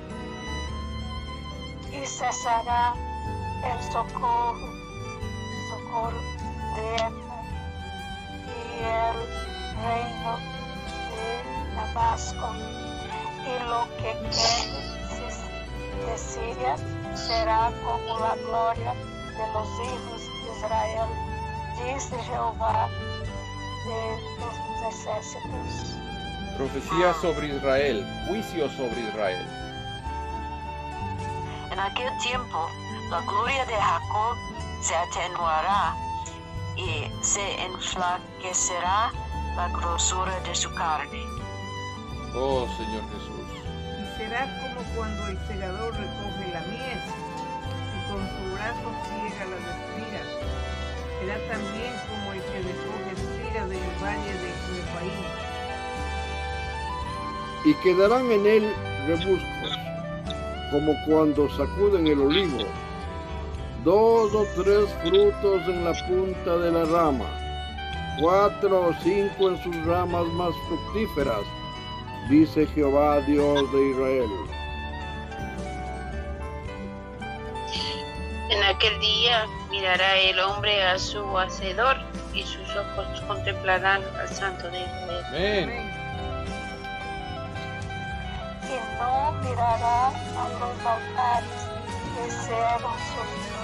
E 1.94 2.06
cessará 2.06 2.94
el 3.64 3.84
socorro, 3.92 4.70
socorro 5.70 6.22
de 6.76 7.28
y 8.48 8.84
el 8.84 9.18
reino 9.86 10.34
de 11.14 11.76
Damasco. 11.76 12.48
Y 13.46 13.70
lo 13.70 13.88
que 13.98 14.12
quede 14.30 14.98
de 16.06 16.18
Siria 16.18 16.76
será 17.16 17.72
como 17.84 18.20
la 18.20 18.36
gloria 18.36 18.94
de 18.94 19.54
los 19.54 19.68
hijos 19.80 20.22
de 20.44 20.58
Israel, 20.58 21.10
dice 21.86 22.18
Jehová 22.24 22.90
de 23.88 24.20
los 24.40 25.06
ejércitos. 25.06 25.96
Profecía 26.58 27.14
sobre 27.22 27.48
Israel. 27.56 28.06
Juicio 28.28 28.70
sobre 28.72 29.00
Israel. 29.02 29.46
En 31.72 31.80
aquel 31.80 32.10
tiempo, 32.18 32.70
la 33.10 33.22
gloria 33.22 33.66
de 33.66 33.76
Jacob 33.76 34.36
se 34.82 34.96
atenuará 34.96 35.96
y 36.76 37.12
se 37.24 37.62
enflaquecerá 37.64 39.12
la 39.56 39.68
grosura 39.70 40.40
de 40.42 40.56
su 40.56 40.74
carne. 40.76 41.24
Oh 42.36 42.68
Señor 42.78 43.04
Jesús. 43.12 43.48
Y 44.00 44.18
será 44.18 44.46
como 44.62 44.84
cuando 44.96 45.28
el 45.28 45.48
segador 45.48 45.94
recoge 45.94 46.52
la 46.54 46.62
mies 46.62 47.04
y 47.96 48.12
con 48.12 48.22
su 48.28 48.56
brazo 48.56 48.88
ciega 49.06 49.46
las 49.46 49.64
espigas. 49.74 50.28
Será 51.20 51.38
también 51.52 51.94
como 52.10 52.34
el 52.34 52.42
que 52.42 52.60
recoge 52.62 53.07
espigas 53.58 53.72
en 53.72 53.84
el 53.84 54.04
valle 54.04 54.34
de 54.34 54.50
Refaín. 54.76 55.26
y 57.66 57.74
quedarán 57.76 58.32
en 58.32 58.46
él 58.46 58.74
rebuscos, 59.08 59.80
como 60.72 60.94
cuando 61.06 61.50
sacuden 61.50 62.08
el 62.08 62.22
olivo, 62.22 62.60
dos 63.84 64.34
o 64.34 64.46
tres 64.56 64.86
frutos 65.04 65.68
en 65.68 65.84
la 65.84 65.94
punta 66.08 66.58
de 66.58 66.72
la 66.72 66.86
rama, 66.86 67.26
cuatro 68.22 68.90
o 68.90 68.94
cinco 69.04 69.50
en 69.50 69.64
sus 69.64 69.86
ramas 69.86 70.28
más 70.28 70.54
fructíferas, 70.68 71.42
dice 72.30 72.68
Jehová 72.68 73.20
Dios 73.22 73.72
de 73.74 73.90
Israel. 73.90 74.30
En 78.50 78.64
aquel 78.64 79.00
día 79.00 79.46
mirará 79.70 80.18
el 80.20 80.40
hombre 80.40 80.82
a 80.84 80.98
su 80.98 81.22
hacedor 81.38 81.97
ojos 82.78 83.22
contemplarán 83.28 84.04
al 84.20 84.30
Santo 84.30 84.70
de 84.70 84.82
Israel. 84.82 85.26
Amén. 85.28 85.98
y 88.68 89.00
no 89.00 89.32
mirará 89.44 90.08
a 90.08 90.50
los 90.60 90.86
altares 90.86 91.62
que 92.14 92.28
hicieron 92.28 92.96
sus 93.10 93.58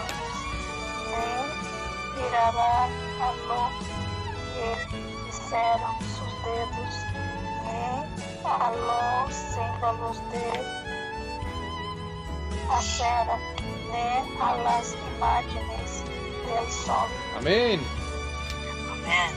ni 1.09 2.21
mirará 2.21 2.85
a 3.19 3.31
lo 3.47 3.61
que 4.53 4.69
hicieron 5.29 5.95
sus 6.15 6.33
dedos, 6.45 6.93
ni 7.65 7.83
a 8.45 8.71
los 8.71 9.33
símbolos 9.33 10.17
de 10.31 10.47
acera, 12.71 13.37
ni 13.91 14.41
a 14.41 14.55
las 14.63 14.95
imágenes 15.15 16.03
del 16.45 16.71
sol. 16.71 17.09
Amén. 17.37 18.02
Amén. 19.05 19.31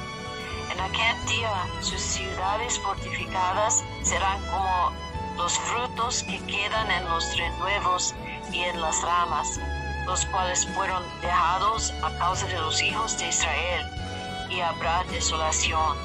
En 0.72 0.80
aquel 0.80 1.26
día 1.26 1.50
sus 1.80 2.00
ciudades 2.00 2.78
fortificadas 2.80 3.84
serán 4.02 4.40
como 4.50 4.92
los 5.36 5.58
frutos 5.58 6.22
que 6.24 6.38
quedan 6.46 6.90
en 6.90 7.04
los 7.08 7.36
renuevos 7.36 8.14
y 8.52 8.60
en 8.60 8.80
las 8.80 9.02
ramas, 9.02 9.60
los 10.06 10.24
cuales 10.26 10.66
fueron 10.74 11.02
dejados 11.20 11.92
a 12.02 12.10
causa 12.18 12.46
de 12.46 12.58
los 12.58 12.80
hijos 12.82 13.18
de 13.18 13.28
Israel, 13.28 13.86
y 14.50 14.60
habrá 14.60 15.04
desolación. 15.10 15.96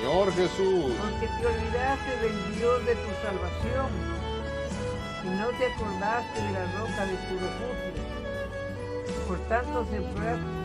Señor 0.00 0.32
Jesús. 0.34 0.92
Porque 1.00 1.26
te 1.28 1.46
olvidaste 1.46 2.16
del 2.22 2.56
Dios 2.56 2.84
de 2.86 2.94
tu 2.96 3.10
salvación 3.22 3.88
y 5.24 5.28
no 5.28 5.48
te 5.58 5.72
acordaste 5.72 6.42
de 6.42 6.50
la 6.52 6.64
roca 6.78 7.06
de 7.06 7.16
tu 7.16 7.34
refugio. 7.38 7.92
Por 9.28 9.38
tanto, 9.48 9.86
se- 9.90 10.61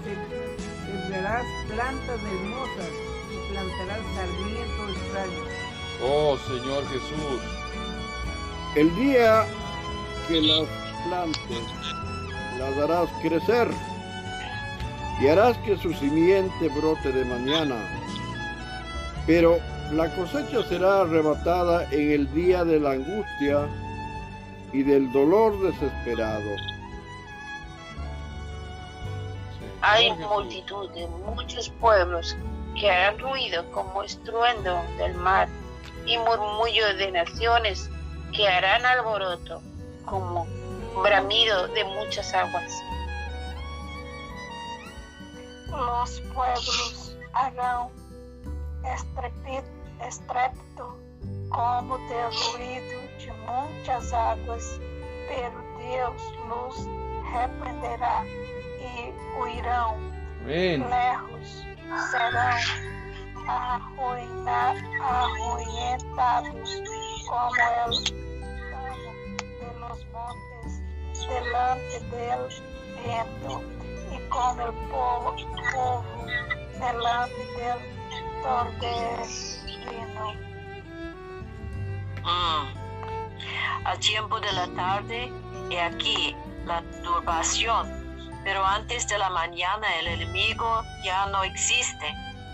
sembrarás 1.08 1.46
plantas 1.70 2.20
hermosas 2.22 2.92
y 3.32 3.52
plantarás 3.52 4.00
sarmientos 4.16 4.98
extraños. 4.98 5.48
Oh 6.04 6.38
Señor 6.48 6.84
Jesús. 6.88 7.42
El 8.76 8.96
día 8.96 9.46
que 10.28 10.42
las 10.42 10.68
plantes 11.08 11.64
las 12.60 12.78
harás 12.78 13.10
crecer 13.22 13.70
y 15.22 15.28
harás 15.28 15.58
que 15.60 15.78
su 15.78 15.94
simiente 15.94 16.70
brote 16.70 17.12
de 17.12 17.26
mañana. 17.26 17.78
Pero 19.26 19.60
la 19.94 20.14
cosecha 20.16 20.64
será 20.68 21.02
arrebatada 21.02 21.88
en 21.92 22.12
el 22.12 22.34
día 22.34 22.66
de 22.66 22.80
la 22.80 22.92
angustia 22.92 23.68
y 24.74 24.84
del 24.84 25.12
dolor 25.12 25.60
desesperado. 25.62 26.77
Hay 29.82 30.12
multitud 30.14 30.90
de 30.92 31.08
muchos 31.08 31.70
pueblos 31.70 32.36
que 32.76 32.90
harán 32.90 33.20
ruido 33.20 33.70
como 33.72 34.04
estruendo 34.04 34.82
del 34.98 35.14
mar 35.16 35.48
y 36.06 36.18
murmullo 36.18 36.96
de 36.96 37.12
naciones 37.12 37.90
que 38.34 38.48
harán 38.48 38.86
alboroto 38.86 39.62
como 40.06 40.48
bramido 41.02 41.68
de 41.70 41.84
muchas 41.84 42.34
aguas. 42.34 42.72
Los 45.70 46.22
pueblos 46.34 47.16
harán 47.34 47.90
estrépito 50.02 50.98
como 51.50 51.98
del 52.10 52.32
ruido 52.54 53.02
de 53.20 53.34
muchas 53.46 54.14
aguas, 54.14 54.80
pero 55.28 55.64
Dios 55.80 56.22
los 56.48 56.88
reprenderá 57.32 58.24
y 58.98 59.14
huirán 59.40 59.96
Amén. 60.44 60.80
lejos, 60.90 61.66
serán 62.12 62.62
arruina- 63.48 64.76
arruinados 65.02 66.82
como 67.28 67.52
el 67.56 68.04
tamo 68.70 69.12
de 69.60 69.80
los 69.80 70.00
montes 70.12 70.72
delante 71.28 71.98
del 72.12 72.42
viento 73.04 73.54
y 74.12 74.30
como 74.30 74.62
el 74.62 74.74
polvo, 74.90 75.36
polvo 75.74 76.04
delante 76.80 77.42
del 77.58 77.80
torbellino. 78.44 80.34
Mm. 82.24 82.66
Al 83.86 84.00
tiempo 84.00 84.40
de 84.40 84.52
la 84.54 84.68
tarde, 84.76 85.32
he 85.72 85.80
aquí 85.82 86.36
la 86.66 86.82
turbación, 87.04 88.07
pero 88.48 88.66
antes 88.66 89.06
de 89.10 89.18
la 89.18 89.30
mañana 89.30 89.86
el 90.00 90.08
enemigo 90.08 90.82
ya 91.04 91.26
no 91.26 91.44
existe. 91.44 92.06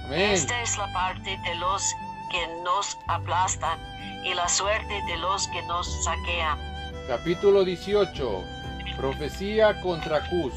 Amén. 0.06 0.32
Esta 0.32 0.60
es 0.63 0.75
la 0.75 0.91
parte 0.91 1.38
de 1.38 1.56
los 1.58 1.84
que 2.32 2.47
nos 2.63 2.97
aplastan 3.08 3.79
y 4.25 4.34
la 4.34 4.49
suerte 4.49 4.91
de 5.06 5.17
los 5.17 5.47
que 5.49 5.62
nos 5.67 6.03
saquean. 6.03 6.58
Capítulo 7.08 7.63
18. 7.63 8.43
Profecía 8.97 9.79
contra 9.82 10.27
Cus. 10.29 10.56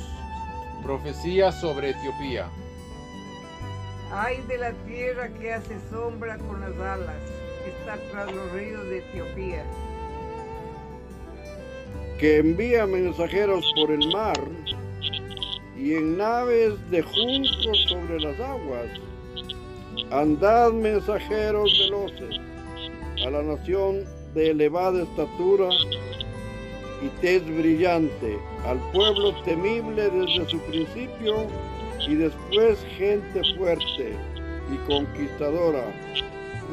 Profecía 0.83 1.53
sobre 1.53 1.91
Etiopía. 1.91 2.49
Ay 4.11 4.41
de 4.49 4.57
la 4.57 4.73
tierra 4.87 5.29
que 5.39 5.53
hace 5.53 5.79
sombra 5.91 6.39
con 6.39 6.63
las 6.63 6.81
alas, 6.81 7.17
que 7.63 7.73
está 7.73 7.99
tras 8.11 8.33
los 8.33 8.53
ríos 8.53 8.85
de 8.89 8.99
Etiopía. 9.01 9.65
que 12.19 12.39
envía 12.39 12.87
mensajeros 12.87 13.71
por 13.77 13.91
el 13.91 14.11
mar 14.11 14.41
y 15.79 15.95
en 15.95 16.17
naves 16.17 16.75
de 16.91 17.03
juncos 17.03 17.87
sobre 17.89 18.21
las 18.21 18.39
aguas. 18.41 18.89
Andad 20.11 20.73
mensajeros 20.73 21.71
veloces 21.79 22.41
a 23.27 23.31
la 23.31 23.43
nación 23.43 24.05
de 24.35 24.51
elevada 24.51 25.03
estatura 25.03 25.69
y 27.03 27.09
tez 27.21 27.45
brillante, 27.47 28.39
al 28.65 28.79
pueblo 28.93 29.35
temible 29.45 30.11
desde 30.11 30.49
su 30.49 30.59
principio 30.61 31.47
y 32.07 32.15
después 32.15 32.79
gente 32.97 33.43
fuerte 33.57 34.17
y 34.73 34.77
conquistadora, 34.87 35.85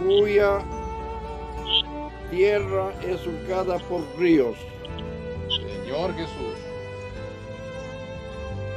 cuya 0.04 0.60
tierra 2.30 2.94
es 3.08 3.20
surcada 3.22 3.78
por 3.90 4.02
ríos. 4.18 4.58
Señor 5.50 6.14
Jesús. 6.16 6.53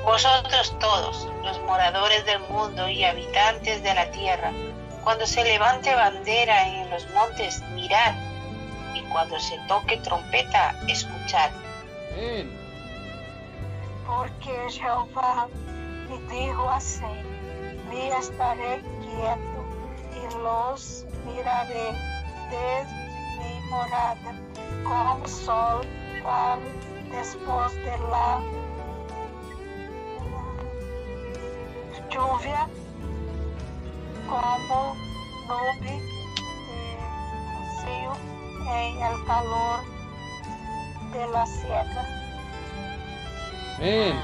Vosotros 0.07 0.73
todos, 0.79 1.29
los 1.43 1.61
moradores 1.63 2.25
del 2.27 2.39
mundo 2.49 2.89
y 2.89 3.03
habitantes 3.03 3.83
de 3.83 3.93
la 3.93 4.09
tierra, 4.13 4.53
cuando 5.03 5.27
se 5.27 5.43
levante 5.43 5.93
bandera 5.93 6.69
en 6.69 6.91
los 6.91 7.11
montes, 7.11 7.61
mirad, 7.75 8.15
y 8.95 9.03
cuando 9.11 9.37
se 9.41 9.59
toque 9.67 9.97
trompeta, 9.97 10.77
escuchad. 10.87 11.51
Amén. 12.13 12.57
Porque 14.07 14.71
Jehová 14.71 15.49
me 16.09 16.19
dijo 16.33 16.71
así, 16.71 17.03
me 17.91 18.17
estaré 18.17 18.83
quieto 19.01 19.59
y 20.15 20.35
los 20.41 21.05
miraré 21.27 21.91
desde 22.49 22.95
mi 23.41 23.61
morada, 23.69 24.35
como 24.85 25.27
sol 25.27 25.85
para 26.23 26.59
después 27.11 27.75
de 27.75 27.99
la 28.09 28.41
lluvia, 32.17 32.67
como 34.27 34.97
nube 35.49 35.81
de 35.81 36.01
rocío 37.53 38.13
en 38.73 39.03
el 39.03 39.25
calor 39.27 39.81
de 41.13 41.27
la. 41.29 41.45
Amén. 43.77 44.21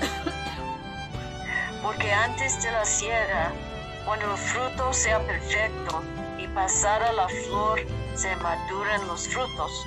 Porque 1.82 2.12
antes 2.12 2.62
de 2.62 2.72
la 2.72 2.84
siega, 2.84 3.52
cuando 4.04 4.30
el 4.30 4.38
fruto 4.38 4.92
sea 4.92 5.18
perfecto 5.20 6.02
y 6.38 6.46
pasada 6.48 7.12
la 7.12 7.28
flor, 7.28 7.80
se 8.14 8.36
maduran 8.36 9.06
los 9.06 9.28
frutos. 9.28 9.86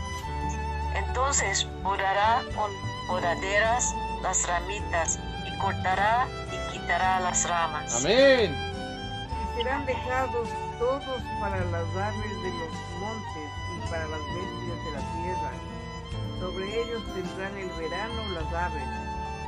Entonces 0.95 1.67
podará 1.83 2.41
con 2.55 2.71
podaderas 3.07 3.93
las 4.23 4.47
ramitas 4.47 5.19
y 5.45 5.57
cortará 5.59 6.27
quitará 6.87 7.19
las 7.19 7.49
ramas. 7.49 8.05
Amén. 8.05 8.55
Y 8.55 9.57
serán 9.57 9.85
dejados 9.85 10.47
todos 10.79 11.21
para 11.41 11.57
las 11.65 11.85
aves 11.97 12.41
de 12.43 12.49
los 12.49 12.71
montes 13.01 13.49
y 13.75 13.89
para 13.89 14.07
las 14.07 14.21
bestias 14.21 14.79
de 14.85 14.91
la 14.93 15.03
tierra. 15.11 15.51
Sobre 16.39 16.65
ellos 16.81 17.03
tendrán 17.13 17.57
el 17.57 17.69
verano 17.71 18.21
las 18.35 18.53
aves, 18.53 18.87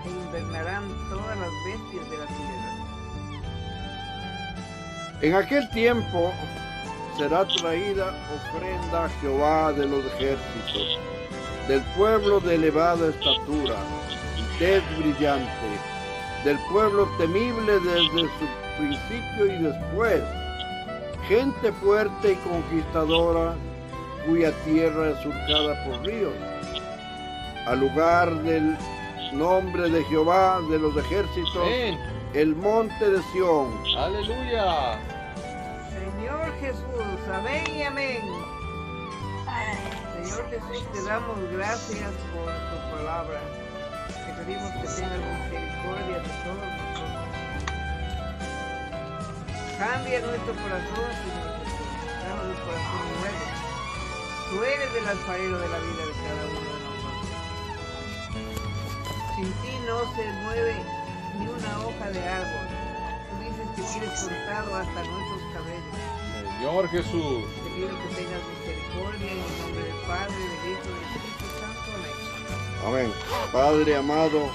e 0.05 0.09
invernarán 0.09 0.83
todas 1.09 1.37
las 1.37 1.51
bestias 1.63 2.09
de 2.09 2.17
la 2.17 2.25
tierra. 2.25 2.69
En 5.21 5.35
aquel 5.35 5.69
tiempo 5.69 6.33
será 7.17 7.45
traída 7.45 8.13
ofrenda 8.35 9.05
a 9.05 9.09
Jehová 9.21 9.71
de 9.71 9.85
los 9.85 10.03
ejércitos, 10.05 10.99
del 11.69 11.81
pueblo 11.95 12.41
de 12.41 12.55
elevada 12.55 13.07
estatura 13.09 13.77
y 14.37 14.59
tez 14.59 14.83
brillante, 14.97 15.98
del 16.43 16.57
pueblo 16.71 17.07
temible 17.17 17.79
desde 17.79 18.21
su 18.21 18.47
principio 18.77 19.45
y 19.45 19.63
después, 19.63 20.21
gente 21.27 21.71
fuerte 21.73 22.33
y 22.33 22.35
conquistadora 22.49 23.55
cuya 24.25 24.51
tierra 24.63 25.11
es 25.11 25.19
surcada 25.19 25.85
por 25.85 26.05
ríos. 26.05 26.33
Al 27.67 27.79
lugar 27.81 28.33
del 28.43 28.77
nombre 29.33 29.89
de 29.89 30.03
Jehová 30.05 30.61
de 30.69 30.79
los 30.79 30.95
ejércitos, 30.97 31.55
Amén. 31.57 31.99
el 32.33 32.55
monte 32.55 33.09
de 33.09 33.21
Sión. 33.31 33.67
Aleluya. 33.97 34.97
Señor 35.89 36.53
Jesús, 36.59 37.33
amén 37.33 37.63
y 37.75 37.83
amén. 37.83 38.21
Señor 40.23 40.49
Jesús, 40.49 40.91
te 40.93 41.03
damos 41.03 41.37
gracias 41.51 42.11
por 42.33 42.45
tu 42.45 42.97
palabra. 42.97 43.39
Pedimos 44.49 44.71
que 44.71 44.87
tengas 44.97 45.21
misericordia 45.21 46.17
de 46.17 46.31
todos 46.41 46.57
nosotros. 46.57 47.21
Cambia 49.77 50.17
nuestro 50.21 50.53
corazón, 50.57 51.09
Señor 51.21 51.53
Jesús. 51.61 51.93
Danos 52.25 52.49
un 52.49 52.57
corazón 52.65 53.05
nuevo. 53.21 53.45
Tú 54.49 54.55
eres 54.63 54.89
el 54.97 55.05
alfarero 55.07 55.53
de 55.59 55.69
la 55.69 55.77
vida 55.77 56.01
de 56.01 56.13
cada 56.25 56.41
uno 56.49 56.65
de 56.65 56.81
nosotros. 56.81 57.29
Sin 59.35 59.49
ti 59.61 59.73
no 59.85 59.97
se 60.17 60.25
mueve 60.41 60.75
ni 61.37 61.45
una 61.45 61.71
hoja 61.85 62.09
de 62.09 62.21
árbol. 62.27 62.67
Tú 63.29 63.33
dices 63.45 63.69
que 63.75 63.83
tienes 63.85 64.17
contado 64.19 64.69
hasta 64.81 64.99
nuestros 65.03 65.41
cabellos. 65.53 65.93
Señor 66.57 66.89
Jesús. 66.89 67.45
Te 67.53 67.69
pido 67.69 67.93
que 68.01 68.09
tengas 68.17 68.41
misericordia 68.49 69.29
en 69.29 69.37
el 69.45 69.53
nombre 69.61 69.83
del 69.83 70.01
Padre, 70.09 70.33
del 70.33 70.73
Hijo 70.73 70.89
y 70.89 70.93
del 70.97 71.05
Espíritu. 71.05 71.38
Amén. 72.85 73.11
Padre 73.51 73.97
amado, 73.97 74.49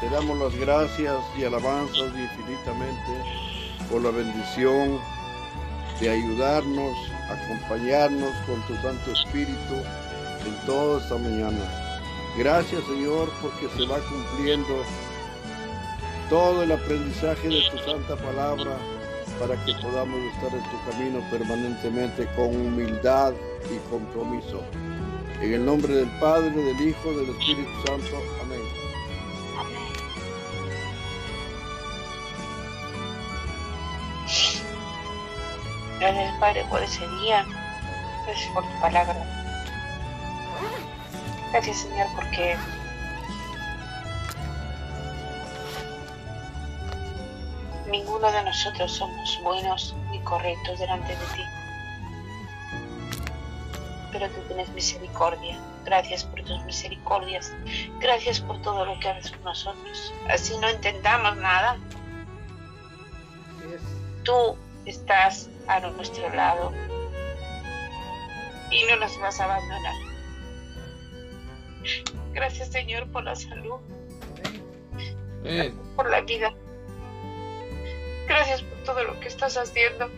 te 0.00 0.08
damos 0.08 0.38
las 0.38 0.54
gracias 0.56 1.16
y 1.38 1.44
alabanzas 1.44 2.08
infinitamente 2.16 3.12
por 3.90 4.02
la 4.02 4.10
bendición 4.10 4.98
de 6.00 6.10
ayudarnos, 6.10 6.96
acompañarnos 7.28 8.34
con 8.46 8.60
tu 8.66 8.74
Santo 8.82 9.12
Espíritu 9.12 9.74
en 10.46 10.66
toda 10.66 11.00
esta 11.00 11.16
mañana. 11.18 11.60
Gracias 12.38 12.82
Señor 12.84 13.28
porque 13.42 13.68
se 13.76 13.86
va 13.86 13.98
cumpliendo 13.98 14.82
todo 16.30 16.62
el 16.62 16.72
aprendizaje 16.72 17.48
de 17.48 17.60
tu 17.70 17.78
santa 17.78 18.16
palabra 18.16 18.76
para 19.38 19.54
que 19.64 19.74
podamos 19.74 20.18
estar 20.34 20.52
en 20.52 20.64
tu 20.70 20.90
camino 20.90 21.20
permanentemente 21.30 22.26
con 22.34 22.48
humildad 22.48 23.34
y 23.70 23.90
compromiso. 23.90 24.62
En 25.42 25.52
el 25.52 25.64
nombre 25.64 25.92
del 25.92 26.08
Padre, 26.20 26.50
del 26.50 26.80
Hijo, 26.80 27.12
del 27.14 27.30
Espíritu 27.30 27.68
Santo. 27.84 28.22
Amén. 28.42 28.60
Amén. 29.58 29.92
Gracias, 35.98 36.38
Padre, 36.38 36.64
por 36.70 36.80
ese 36.80 37.08
día. 37.08 37.44
Gracias 38.24 38.54
por 38.54 38.62
tu 38.62 38.80
palabra. 38.80 39.16
Gracias, 41.50 41.76
Señor, 41.78 42.06
porque 42.14 42.56
ninguno 47.90 48.30
de 48.30 48.44
nosotros 48.44 48.92
somos 48.92 49.40
buenos 49.42 49.96
ni 50.12 50.20
correctos 50.20 50.78
delante 50.78 51.08
de 51.08 51.26
ti. 51.34 51.61
Pero 54.12 54.28
tú 54.28 54.40
tienes 54.46 54.68
misericordia. 54.70 55.58
Gracias 55.84 56.24
por 56.24 56.42
tus 56.42 56.62
misericordias. 56.64 57.52
Gracias 57.98 58.40
por 58.40 58.60
todo 58.62 58.84
lo 58.84 58.98
que 59.00 59.08
haces 59.08 59.32
por 59.32 59.40
nosotros. 59.40 60.12
Así 60.28 60.56
no 60.58 60.68
entendamos 60.68 61.36
nada. 61.38 61.78
Tú 64.22 64.56
estás 64.86 65.48
a 65.66 65.80
nuestro 65.80 66.28
lado 66.34 66.72
y 68.70 68.84
no 68.84 68.96
nos 68.96 69.18
vas 69.20 69.40
a 69.40 69.44
abandonar. 69.44 69.94
Gracias 72.32 72.68
Señor 72.68 73.06
por 73.08 73.24
la 73.24 73.34
salud, 73.34 73.80
Amén. 75.40 75.78
por 75.96 76.08
la 76.10 76.20
vida. 76.20 76.52
Gracias 78.26 78.62
por 78.62 78.78
todo 78.84 79.04
lo 79.04 79.20
que 79.20 79.28
estás 79.28 79.56
haciendo. 79.56 80.08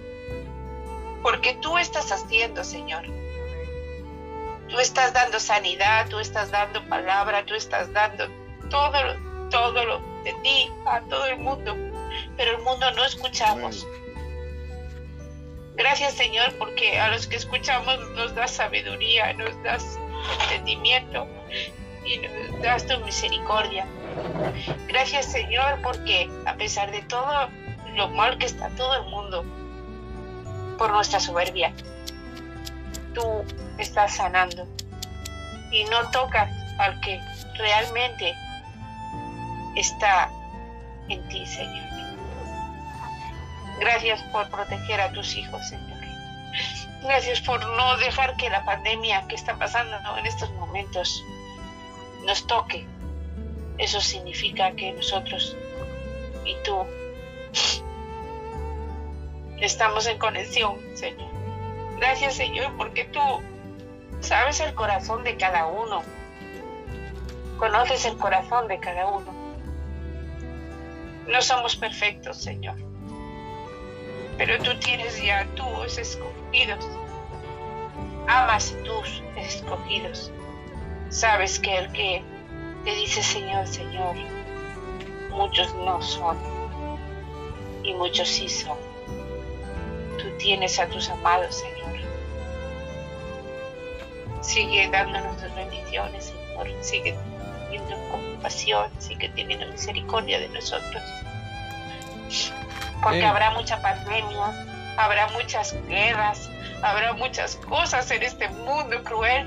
Porque 1.22 1.54
tú 1.62 1.78
estás 1.78 2.12
haciendo, 2.12 2.62
Señor. 2.62 3.04
Tú 4.74 4.80
estás 4.80 5.12
dando 5.12 5.38
sanidad, 5.38 6.08
tú 6.08 6.18
estás 6.18 6.50
dando 6.50 6.82
palabra, 6.88 7.46
tú 7.46 7.54
estás 7.54 7.92
dando 7.92 8.26
todo, 8.70 8.98
todo 9.48 9.84
lo 9.84 9.98
de 10.24 10.32
ti 10.42 10.68
a 10.84 11.00
todo 11.02 11.26
el 11.26 11.38
mundo. 11.38 11.76
Pero 12.36 12.56
el 12.56 12.62
mundo 12.64 12.90
no 12.90 13.04
escuchamos. 13.04 13.86
Gracias 15.76 16.14
Señor 16.14 16.52
porque 16.58 16.98
a 16.98 17.08
los 17.12 17.28
que 17.28 17.36
escuchamos 17.36 18.00
nos 18.16 18.34
das 18.34 18.50
sabiduría, 18.50 19.32
nos 19.34 19.62
das 19.62 19.96
entendimiento 20.42 21.28
y 22.04 22.18
nos 22.18 22.60
das 22.60 22.84
tu 22.84 22.98
misericordia. 23.04 23.86
Gracias 24.88 25.26
Señor 25.26 25.78
porque 25.84 26.28
a 26.46 26.54
pesar 26.56 26.90
de 26.90 27.02
todo 27.02 27.48
lo 27.94 28.08
mal 28.08 28.38
que 28.38 28.46
está 28.46 28.70
todo 28.70 28.96
el 28.96 29.04
mundo 29.04 29.44
por 30.78 30.90
nuestra 30.90 31.20
soberbia, 31.20 31.72
tú 33.14 33.44
estás 33.78 34.16
sanando 34.16 34.66
y 35.70 35.84
no 35.84 36.10
tocas 36.10 36.50
al 36.78 37.00
que 37.00 37.20
realmente 37.56 38.34
está 39.76 40.30
en 41.08 41.26
ti 41.28 41.46
Señor. 41.46 41.84
Gracias 43.80 44.22
por 44.24 44.48
proteger 44.50 45.00
a 45.00 45.12
tus 45.12 45.36
hijos, 45.36 45.68
Señor. 45.68 45.94
Gracias 47.02 47.40
por 47.40 47.64
no 47.76 47.96
dejar 47.98 48.36
que 48.36 48.48
la 48.48 48.64
pandemia 48.64 49.26
que 49.28 49.34
está 49.34 49.58
pasando 49.58 49.96
en 50.16 50.26
estos 50.26 50.50
momentos 50.52 51.22
nos 52.24 52.46
toque. 52.46 52.86
Eso 53.76 54.00
significa 54.00 54.72
que 54.72 54.92
nosotros 54.92 55.56
y 56.46 56.56
tú 56.64 56.86
estamos 59.60 60.06
en 60.06 60.18
conexión, 60.18 60.78
Señor. 60.94 61.33
Gracias, 61.98 62.34
Señor, 62.34 62.76
porque 62.76 63.04
tú 63.04 63.20
sabes 64.20 64.60
el 64.60 64.74
corazón 64.74 65.24
de 65.24 65.36
cada 65.36 65.66
uno. 65.66 66.02
Conoces 67.58 68.04
el 68.04 68.16
corazón 68.16 68.68
de 68.68 68.78
cada 68.80 69.06
uno. 69.06 69.32
No 71.26 71.40
somos 71.40 71.76
perfectos, 71.76 72.36
Señor 72.36 72.76
pero 74.36 74.58
tú 74.62 74.74
tienes 74.80 75.22
ya 75.22 75.46
tus 75.54 75.98
escogidos. 75.98 76.86
Amas 78.26 78.74
tus 78.84 79.22
escogidos. 79.36 80.32
Sabes 81.10 81.58
que 81.58 81.76
el 81.76 81.92
que 81.92 82.22
te 82.84 82.94
dice 82.94 83.22
Señor, 83.22 83.66
Señor, 83.66 84.16
muchos 85.30 85.74
no 85.76 86.02
son 86.02 86.36
y 87.82 87.94
muchos 87.94 88.28
sí 88.28 88.48
son. 88.48 88.78
Tú 90.24 90.30
tienes 90.38 90.78
a 90.80 90.88
tus 90.88 91.08
amados, 91.10 91.54
Señor. 91.54 92.00
Sigue 94.40 94.88
dándonos 94.90 95.36
tus 95.36 95.54
bendiciones, 95.54 96.24
Señor. 96.24 96.68
Sigue 96.82 97.14
teniendo 97.70 98.08
compasión, 98.10 98.90
sigue 98.98 99.28
teniendo 99.28 99.66
misericordia 99.66 100.40
de 100.40 100.48
nosotros 100.48 101.02
porque 103.04 103.24
habrá 103.24 103.50
mucha 103.50 103.80
pandemia, 103.82 104.94
habrá 104.96 105.28
muchas 105.28 105.76
guerras, 105.86 106.50
habrá 106.82 107.12
muchas 107.12 107.56
cosas 107.56 108.10
en 108.10 108.22
este 108.22 108.48
mundo 108.48 109.04
cruel 109.04 109.46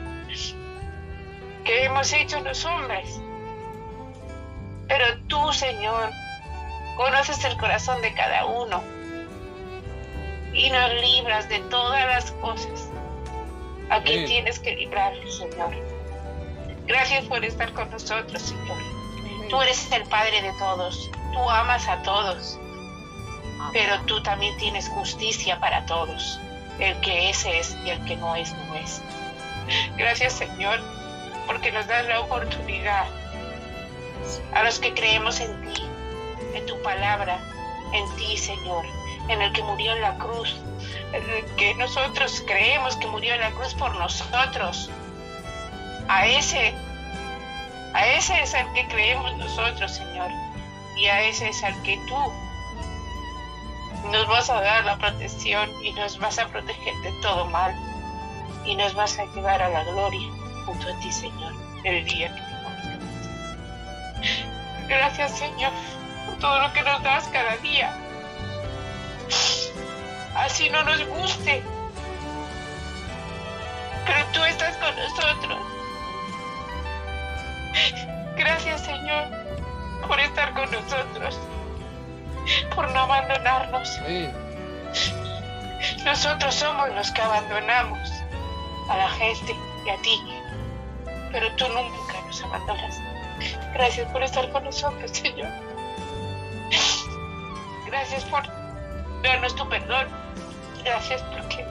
que 1.66 1.86
hemos 1.86 2.14
hecho 2.14 2.40
los 2.42 2.64
hombres. 2.66 3.20
Pero 4.88 5.06
tú, 5.28 5.52
Señor, 5.52 6.12
conoces 6.96 7.44
el 7.44 7.58
corazón 7.58 8.02
de 8.02 8.14
cada 8.14 8.46
uno 8.46 8.82
y 10.58 10.70
nos 10.70 10.94
libras 10.96 11.48
de 11.50 11.60
todas 11.70 12.06
las 12.06 12.32
cosas 12.34 12.90
a 13.90 14.02
que 14.04 14.14
Amén. 14.14 14.26
tienes 14.26 14.60
que 14.60 14.76
librar, 14.76 15.14
Señor. 15.30 15.74
Gracias 16.86 17.26
por 17.26 17.46
estar 17.46 17.72
con 17.74 17.90
nosotros, 17.92 18.42
Señor. 18.42 18.78
Tú 19.50 19.62
eres 19.62 19.92
el 19.92 20.04
Padre 20.04 20.42
de 20.42 20.52
todos, 20.60 21.10
tú 21.34 21.50
amas 21.50 21.88
a 21.88 22.02
todos 22.02 22.60
pero 23.74 24.00
tú 24.02 24.22
también 24.24 24.56
tienes 24.58 24.88
justicia 24.90 25.60
para 25.60 25.86
todos. 25.86 26.40
El 26.80 27.00
que 27.02 27.30
es 27.30 27.46
es 27.46 27.76
y 27.86 27.90
el 27.90 28.04
que 28.06 28.16
no 28.16 28.36
es 28.36 28.54
no 28.54 28.76
es. 28.76 29.02
Gracias 29.98 30.34
Señor, 30.34 30.80
porque 31.46 31.72
nos 31.72 31.88
das 31.88 32.06
la 32.08 32.22
oportunidad 32.22 33.06
a 34.54 34.64
los 34.64 34.80
que 34.80 34.94
creemos 34.94 35.40
en 35.40 35.74
ti, 35.74 35.84
en 36.54 36.66
tu 36.66 36.82
palabra, 36.82 37.40
en 37.94 38.16
ti 38.16 38.38
Señor, 38.38 38.86
en 39.30 39.42
el 39.42 39.52
que 39.54 39.64
murió 39.64 39.94
en 39.94 40.02
la 40.02 40.18
cruz, 40.18 40.56
que 41.58 41.76
nosotros 41.76 42.44
creemos 42.46 42.96
que 42.98 43.08
murió 43.08 43.34
en 43.34 43.42
la 43.42 43.52
cruz 43.52 43.74
por 43.74 43.94
nosotros. 43.96 44.90
A 46.08 46.26
ese, 46.26 46.74
a 47.94 48.08
ese 48.08 48.42
es 48.42 48.54
al 48.54 48.72
que 48.74 48.88
creemos 48.88 49.36
nosotros 49.38 49.92
Señor, 49.92 50.32
y 50.96 51.08
a 51.08 51.22
ese 51.24 51.50
es 51.50 51.64
al 51.64 51.82
que 51.84 52.00
tú 52.08 52.34
nos 54.12 54.28
vas 54.28 54.50
a 54.50 54.62
dar 54.62 54.86
la 54.86 54.98
protección 54.98 55.70
y 55.84 55.92
nos 55.94 56.18
vas 56.20 56.40
a 56.40 56.48
proteger 56.48 56.96
de 57.04 57.12
todo 57.22 57.46
mal 57.48 57.76
y 58.66 58.76
nos 58.76 58.94
vas 58.94 59.18
a 59.20 59.26
llevar 59.34 59.62
a 59.62 59.70
la 59.70 59.84
gloria 59.84 60.30
junto 60.66 60.88
a 60.88 61.00
ti, 61.00 61.12
Señor, 61.12 61.54
el 61.84 62.06
día 62.06 62.34
que 62.34 62.42
te. 62.42 62.48
Gracias, 64.88 65.38
Señor, 65.38 65.72
por 66.26 66.38
todo 66.40 66.60
lo 66.60 66.72
que 66.74 66.82
nos 66.82 67.04
das 67.04 67.28
cada 67.28 67.58
día. 67.58 68.07
Así 70.38 70.70
no 70.70 70.84
nos 70.84 71.04
guste, 71.08 71.64
pero 74.06 74.26
tú 74.34 74.44
estás 74.44 74.78
con 74.78 74.96
nosotros. 74.96 75.60
Gracias, 78.38 78.82
Señor, 78.82 79.26
por 80.08 80.20
estar 80.20 80.54
con 80.54 80.72
nosotros, 80.72 81.40
por 82.76 82.92
no 82.92 83.00
abandonarnos. 83.00 84.00
Nosotros 86.06 86.54
somos 86.54 86.90
los 86.94 87.12
que 87.12 87.22
abandonamos 87.22 88.10
a 88.90 88.98
la 88.98 89.10
gente 89.10 89.56
y 89.86 89.90
a 89.90 89.98
ti, 90.04 90.22
pero 91.32 91.52
tú 91.56 91.68
nunca 91.68 92.22
nos 92.28 92.44
abandonas. 92.44 93.02
Gracias 93.74 94.10
por 94.12 94.22
estar 94.22 94.52
con 94.52 94.64
nosotros, 94.64 95.12
Señor. 95.12 95.50
Gracias 97.88 98.24
por 98.26 98.67
darnos 99.24 99.56
tu 99.56 99.68
perdón. 99.70 100.08
Gracias 100.84 101.22
porque 101.24 101.66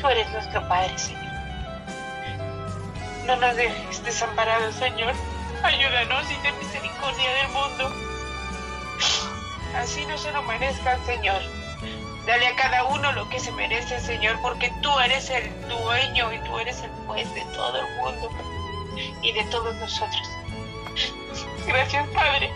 tú 0.00 0.08
eres 0.08 0.30
nuestro 0.30 0.66
Padre, 0.68 0.96
Señor. 0.98 1.20
No 3.26 3.36
nos 3.36 3.56
dejes 3.56 4.04
desamparados, 4.04 4.74
Señor. 4.74 5.14
Ayúdanos 5.62 6.30
y 6.30 6.34
ten 6.36 6.58
misericordia 6.58 7.30
del 7.34 7.48
mundo. 7.48 7.92
Así 9.76 10.04
no 10.06 10.16
se 10.18 10.32
lo 10.32 10.42
merezcan, 10.42 11.04
Señor. 11.04 11.40
Dale 12.26 12.46
a 12.46 12.56
cada 12.56 12.84
uno 12.84 13.12
lo 13.12 13.28
que 13.28 13.40
se 13.40 13.50
merece, 13.52 13.98
Señor, 14.00 14.38
porque 14.42 14.72
tú 14.82 14.98
eres 15.00 15.30
el 15.30 15.68
dueño 15.68 16.32
y 16.32 16.38
tú 16.40 16.58
eres 16.58 16.82
el 16.82 16.90
juez 17.06 17.32
de 17.34 17.42
todo 17.54 17.78
el 17.78 17.96
mundo 17.96 18.30
y 19.22 19.32
de 19.32 19.44
todos 19.44 19.74
nosotros. 19.76 20.28
Gracias, 21.66 22.06
Padre, 22.08 22.52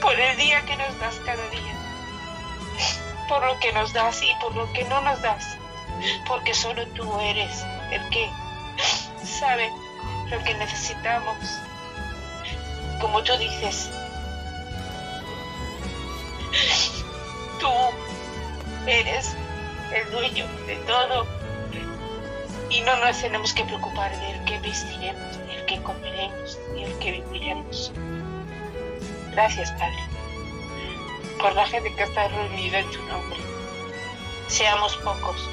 por 0.00 0.18
el 0.18 0.36
día 0.36 0.62
que 0.62 0.76
nos 0.76 0.98
das 1.00 1.16
cada 1.24 1.48
día, 1.48 1.74
por 3.28 3.44
lo 3.44 3.58
que 3.60 3.72
nos 3.72 3.92
das 3.92 4.22
y 4.22 4.32
por 4.40 4.54
lo 4.54 4.72
que 4.72 4.84
no 4.84 5.00
nos 5.00 5.20
das, 5.22 5.56
porque 6.26 6.54
solo 6.54 6.86
tú 6.88 7.18
eres 7.20 7.64
el 7.90 8.08
que 8.10 8.30
sabe 9.24 9.70
lo 10.30 10.42
que 10.44 10.54
necesitamos. 10.54 11.36
Como 13.00 13.22
tú 13.22 13.36
dices, 13.38 13.90
tú 17.60 17.70
eres 18.86 19.34
el 19.92 20.10
dueño 20.10 20.46
de 20.66 20.76
todo 20.86 21.26
y 22.70 22.80
no 22.82 22.96
nos 22.96 23.18
tenemos 23.20 23.52
que 23.52 23.64
preocupar 23.64 24.16
de 24.18 24.30
el 24.32 24.44
que 24.44 24.58
vestiremos, 24.58 25.38
ni 25.46 25.54
el 25.54 25.64
que 25.64 25.82
comeremos, 25.82 26.58
ni 26.74 26.84
el 26.84 26.98
que 26.98 27.12
viviremos. 27.12 27.92
Gracias, 29.38 29.70
Padre, 29.70 30.02
por 31.40 31.54
la 31.54 31.64
gente 31.64 31.94
que 31.94 32.02
está 32.02 32.26
reunida 32.26 32.80
en 32.80 32.90
tu 32.90 33.00
nombre. 33.04 33.38
Seamos 34.48 34.96
pocos, 34.96 35.48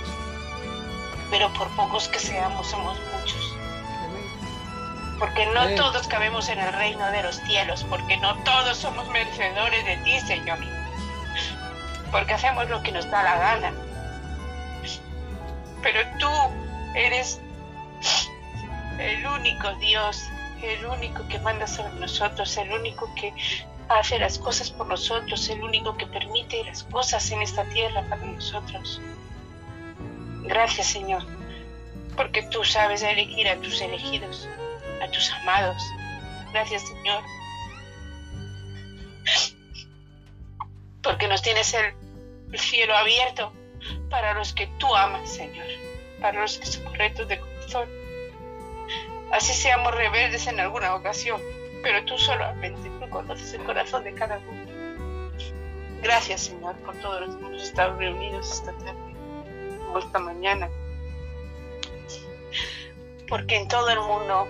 pero 1.30 1.54
por 1.54 1.68
pocos 1.76 2.08
que 2.08 2.18
seamos, 2.18 2.66
somos 2.66 2.98
muchos. 3.14 3.56
Porque 5.20 5.46
no 5.54 5.60
Amén. 5.60 5.76
todos 5.76 6.08
cabemos 6.08 6.50
en 6.50 6.58
el 6.58 6.74
reino 6.74 7.12
de 7.12 7.22
los 7.22 7.36
cielos, 7.42 7.86
porque 7.88 8.18
no 8.18 8.36
todos 8.38 8.76
somos 8.76 9.08
merecedores 9.10 9.86
de 9.86 9.98
ti, 9.98 10.20
Señor. 10.22 10.58
Porque 12.10 12.34
hacemos 12.34 12.68
lo 12.68 12.82
que 12.82 12.92
nos 12.92 13.08
da 13.12 13.22
la 13.22 13.38
gana. 13.38 13.72
Pero 15.84 16.00
tú 16.18 16.32
eres 16.96 17.40
el 18.98 19.28
único 19.28 19.76
Dios, 19.76 20.28
el 20.64 20.84
único 20.88 21.28
que 21.28 21.38
manda 21.38 21.68
sobre 21.68 21.94
nosotros, 22.00 22.58
el 22.58 22.72
único 22.72 23.14
que 23.14 23.32
hace 23.90 24.20
las 24.20 24.40
cosas 24.40 24.72
por 24.72 24.88
nosotros, 24.88 25.50
el 25.50 25.64
único 25.64 25.96
que 25.98 26.08
permite 26.08 26.64
las 26.64 26.84
cosas 26.84 27.30
en 27.32 27.42
esta 27.42 27.64
tierra 27.66 28.04
para 28.10 28.26
nosotros. 28.26 29.02
Gracias, 30.44 30.88
Señor, 30.88 31.24
porque 32.16 32.44
tú 32.44 32.64
sabes 32.64 33.04
elegir 33.04 33.48
a 33.48 33.58
tus 33.58 33.82
elegidos, 33.82 34.48
a 35.02 35.10
tus 35.10 35.32
amados. 35.32 35.82
Gracias, 36.52 36.84
Señor, 36.88 37.24
porque 41.02 41.28
nos 41.28 41.42
tienes 41.42 41.74
el, 41.74 41.94
el 42.52 42.60
cielo 42.60 42.96
abierto 42.96 43.54
para 44.10 44.34
los 44.34 44.54
que 44.54 44.68
tú 44.80 44.96
amas, 44.96 45.30
Señor, 45.30 45.68
para 46.22 46.42
los 46.42 46.58
que 46.58 46.66
son 46.66 46.84
correctos 46.86 47.28
de 47.28 47.40
corazón. 47.40 47.90
Así 49.32 49.54
seamos 49.54 49.94
rebeldes 49.94 50.48
en 50.48 50.60
alguna 50.60 50.96
ocasión, 50.96 51.42
pero 51.84 52.04
tú 52.06 52.18
solamente 52.18 52.90
conoces 53.16 53.54
el 53.54 53.64
corazón 53.64 54.04
de 54.04 54.14
cada 54.14 54.40
uno. 54.40 55.40
Gracias, 56.02 56.42
Señor, 56.42 56.76
por 56.80 56.96
todos 56.98 57.22
los 57.22 57.36
que 57.38 57.46
hemos 57.46 57.64
estado 57.64 57.98
reunidos 57.98 58.52
esta 58.52 58.74
tarde 58.74 59.16
o 59.94 59.98
esta 59.98 60.20
mañana. 60.20 60.70
Porque 63.30 63.56
en 63.56 63.70
todo 63.70 63.90
el 63.90 64.02
mundo 64.02 64.48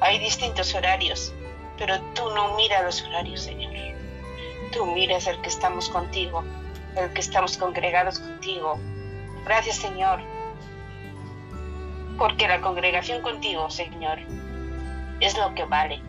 hay 0.00 0.20
distintos 0.20 0.72
horarios, 0.76 1.34
pero 1.76 2.00
tú 2.14 2.30
no 2.30 2.54
miras 2.54 2.84
los 2.84 3.02
horarios, 3.02 3.42
Señor. 3.42 3.72
Tú 4.72 4.86
miras 4.86 5.26
el 5.26 5.40
que 5.40 5.48
estamos 5.48 5.88
contigo, 5.88 6.44
el 6.96 7.12
que 7.12 7.20
estamos 7.20 7.58
congregados 7.58 8.20
contigo. 8.20 8.78
Gracias, 9.44 9.76
Señor, 9.76 10.20
porque 12.16 12.46
la 12.46 12.60
congregación 12.60 13.22
contigo, 13.22 13.68
Señor, 13.70 14.20
es 15.18 15.36
lo 15.36 15.52
que 15.54 15.64
vale, 15.64 16.00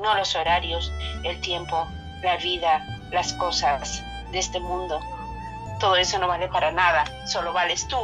no 0.00 0.14
los 0.14 0.34
horarios, 0.34 0.92
el 1.24 1.40
tiempo, 1.40 1.86
la 2.22 2.36
vida, 2.36 2.84
las 3.10 3.32
cosas 3.34 4.02
de 4.32 4.38
este 4.38 4.60
mundo. 4.60 5.00
Todo 5.78 5.96
eso 5.96 6.18
no 6.18 6.28
vale 6.28 6.48
para 6.48 6.72
nada, 6.72 7.04
solo 7.26 7.52
vales 7.52 7.86
tú 7.88 7.98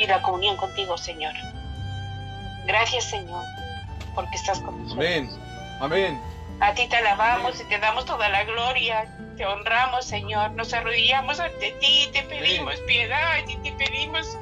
y 0.00 0.06
la 0.06 0.22
comunión 0.22 0.56
contigo, 0.56 0.96
Señor. 0.96 1.34
Gracias, 2.66 3.04
Señor, 3.04 3.44
porque 4.14 4.36
estás 4.36 4.58
con 4.60 4.82
nosotros. 4.82 5.06
Amén. 5.06 5.30
Amén. 5.80 6.20
A 6.60 6.72
ti 6.74 6.86
te 6.88 6.96
alabamos 6.96 7.60
y 7.60 7.64
te 7.64 7.78
damos 7.78 8.06
toda 8.06 8.28
la 8.28 8.44
gloria. 8.44 9.08
Te 9.36 9.46
honramos, 9.46 10.06
Señor. 10.06 10.52
Nos 10.52 10.72
arrodillamos 10.72 11.38
ante 11.40 11.72
ti, 11.80 12.08
te 12.12 12.22
pedimos 12.22 12.76
piedad 12.86 13.38
y 13.46 13.56
te 13.56 13.72
pedimos 13.72 14.38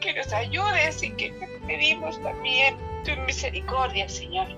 que 0.00 0.14
nos 0.14 0.32
ayudes 0.32 1.02
y 1.02 1.10
que 1.12 1.30
te 1.30 1.46
pedimos 1.66 2.20
también 2.22 2.76
tu 3.04 3.12
misericordia, 3.22 4.08
Señor. 4.08 4.48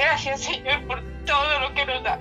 Gracias, 0.00 0.40
Señor, 0.40 0.86
por 0.86 1.02
todo 1.26 1.60
lo 1.60 1.74
que 1.74 1.86
nos 1.86 2.02
das. 2.02 2.20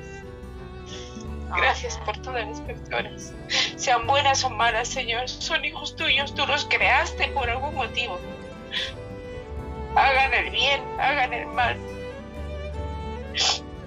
Gracias 1.55 1.97
por 2.05 2.17
todas 2.17 2.47
las 2.47 2.61
personas. 2.61 3.34
Sean 3.75 4.05
buenas 4.05 4.43
o 4.43 4.49
malas, 4.49 4.88
Señor. 4.88 5.27
Son 5.27 5.63
hijos 5.65 5.95
tuyos. 5.95 6.36
Tú 6.36 6.45
los 6.45 6.65
creaste 6.65 7.27
por 7.30 7.49
algún 7.49 7.73
motivo. 7.75 8.19
Hagan 9.95 10.34
el 10.34 10.51
bien, 10.51 10.82
hagan 10.99 11.34
el 11.34 11.47
mal 11.47 11.77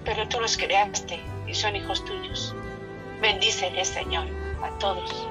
pero 0.04 0.26
tú 0.28 0.40
los 0.40 0.56
creaste 0.56 1.20
y 1.46 1.54
son 1.54 1.76
hijos 1.76 2.04
tuyos. 2.04 2.54
Bendíceles, 3.20 3.88
Señor, 3.88 4.26
a 4.62 4.70
todos. 4.78 5.28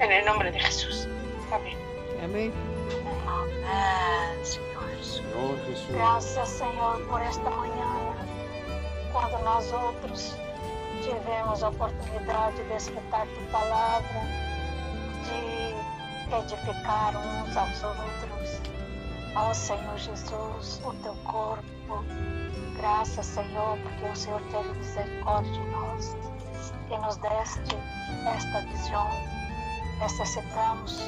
En 0.00 0.12
el 0.12 0.24
nombre 0.24 0.52
de 0.52 0.60
Jesús. 0.60 1.08
Amén. 1.50 1.76
Amén. 2.22 2.52
Senhor 5.16 5.56
Jesus. 5.64 5.90
Graças, 5.90 6.48
Senhor, 6.48 7.00
por 7.06 7.20
esta 7.22 7.50
manhã, 7.50 8.14
quando 9.12 9.42
nós 9.44 9.72
outros 9.72 10.36
tivemos 11.02 11.62
a 11.62 11.70
oportunidade 11.70 12.62
de 12.62 12.74
escutar 12.74 13.26
tua 13.26 13.60
palavra, 13.60 14.20
de 15.24 16.34
edificar 16.34 17.16
uns 17.16 17.56
aos 17.56 17.82
outros. 17.82 18.60
Ó 19.36 19.54
Senhor 19.54 19.96
Jesus, 19.96 20.82
o 20.84 20.92
teu 21.02 21.14
corpo. 21.24 22.04
Graças, 22.76 23.24
Senhor, 23.24 23.78
porque 23.78 24.04
o 24.04 24.16
Senhor 24.16 24.42
teve 24.50 24.68
misericórdia 24.78 25.52
de 25.52 25.60
nós 25.70 26.16
e 26.90 26.98
nos 26.98 27.16
deste 27.16 27.76
esta 28.26 28.60
visão. 28.62 29.08
Necessitamos 29.98 30.98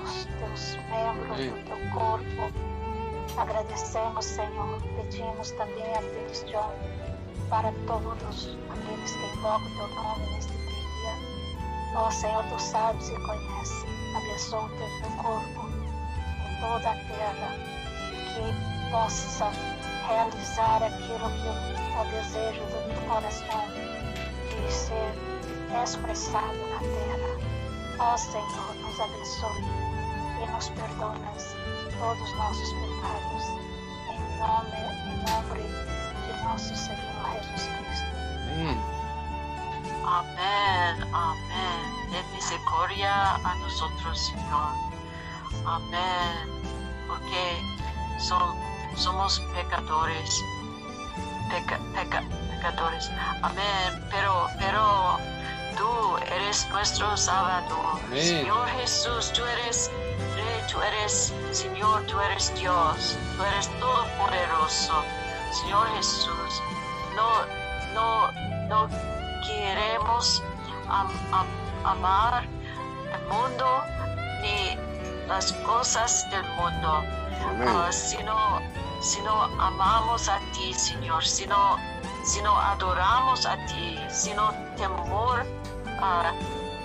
dos 0.00 0.24
teus 0.38 0.76
membros, 0.88 1.38
do 1.38 1.64
teu 1.64 1.90
corpo. 1.92 2.73
Agradecemos, 3.36 4.24
Senhor. 4.24 4.80
Pedimos 4.96 5.50
também 5.52 5.92
a 5.96 6.02
petição 6.02 6.72
para 7.50 7.72
todos 7.86 8.56
aqueles 8.70 9.12
que 9.12 9.36
invocam 9.36 9.70
teu 9.76 9.88
nome 9.88 10.26
neste 10.34 10.52
dia. 10.52 11.96
Ó 11.96 12.10
Senhor, 12.10 12.44
tu 12.44 12.58
sabes 12.60 13.08
e 13.08 13.16
conheces. 13.16 13.84
Abençoa 14.16 14.64
o 14.64 14.68
teu 14.68 15.10
corpo 15.22 15.68
em 15.68 16.60
toda 16.60 16.90
a 16.90 16.94
terra. 16.94 17.74
Que 18.34 18.90
possa 18.90 19.50
realizar 20.08 20.82
aquilo 20.82 21.30
que 21.30 21.48
o 21.98 22.04
desejo 22.10 22.60
do 22.60 23.08
coração 23.08 23.64
de 24.48 24.72
ser 24.72 25.12
expressado 25.82 26.56
na 26.68 26.78
terra. 26.78 27.34
Ó 27.98 28.16
Senhor, 28.16 28.74
nos 28.76 29.00
abençoe 29.00 29.64
e 30.42 30.46
nos 30.52 30.68
perdoas 30.70 31.56
todos 31.98 32.22
os 32.22 32.36
nossos 32.36 32.72
pecados. 32.72 32.93
Em 33.04 34.38
nome, 34.38 34.78
em 35.06 35.16
nome 35.30 35.62
de 36.26 36.44
nosso 36.44 36.74
Senhor 36.76 37.42
Jesus 37.42 37.68
Cristo. 37.76 38.10
Amén. 38.52 38.80
Amén, 40.06 41.08
amén. 41.12 42.10
Ten 42.10 42.24
misericordia 42.32 43.34
a 43.34 43.54
nosotros, 43.56 44.18
Señor. 44.18 44.72
Amén. 45.66 46.62
Porque 47.08 47.62
son- 48.18 48.56
somos 48.96 49.40
pecadores. 49.54 50.30
Peca- 51.50 51.80
peca- 51.94 52.22
pecadores. 52.50 53.10
Amén. 53.42 54.06
Pero, 54.10 54.48
pero 54.58 55.18
tú 55.76 56.16
eres 56.34 56.68
nuestro 56.70 57.16
Salvador. 57.16 58.00
Amén. 58.06 58.22
Señor 58.24 58.68
Jesús, 58.80 59.32
tú 59.32 59.42
eres 59.44 59.90
tú 60.74 60.82
eres 60.82 61.32
Señor, 61.52 62.04
tú 62.06 62.20
eres 62.20 62.52
Dios. 62.56 63.16
Tú 63.36 63.42
eres 63.44 63.68
todopoderoso. 63.80 65.02
Señor 65.62 65.86
Jesús, 65.96 66.62
no, 67.14 67.46
no, 67.94 68.32
no 68.68 68.88
queremos 69.46 70.42
am- 70.88 71.08
am- 71.32 71.86
amar 71.86 72.44
el 73.14 73.22
mundo 73.28 73.84
ni 74.42 74.76
las 75.28 75.52
cosas 75.64 76.28
del 76.30 76.42
mundo, 76.56 77.04
ah, 77.68 77.92
sino, 77.92 78.60
sino 79.00 79.44
amamos 79.60 80.28
a 80.28 80.40
ti, 80.52 80.74
Señor, 80.74 81.24
sino, 81.24 81.76
sino 82.24 82.58
adoramos 82.58 83.46
a 83.46 83.56
ti, 83.66 83.96
sino 84.10 84.52
temor, 84.76 85.46
ah, 86.00 86.32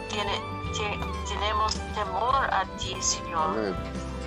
tiene, 0.09 0.39
te- 0.77 0.99
tenemos 1.33 1.75
temor 1.93 2.35
a 2.53 2.65
ti, 2.77 2.95
Señor. 3.01 3.49
Amén. 3.57 3.75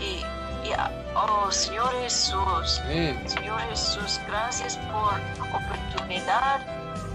Y, 0.01 0.23
y, 0.69 0.73
oh 1.15 1.51
Señor 1.51 1.93
Jesús, 2.03 2.81
Amén. 2.85 3.29
Señor 3.29 3.61
Jesús, 3.71 4.21
gracias 4.27 4.77
por 4.79 5.13
oportunidad 5.55 6.61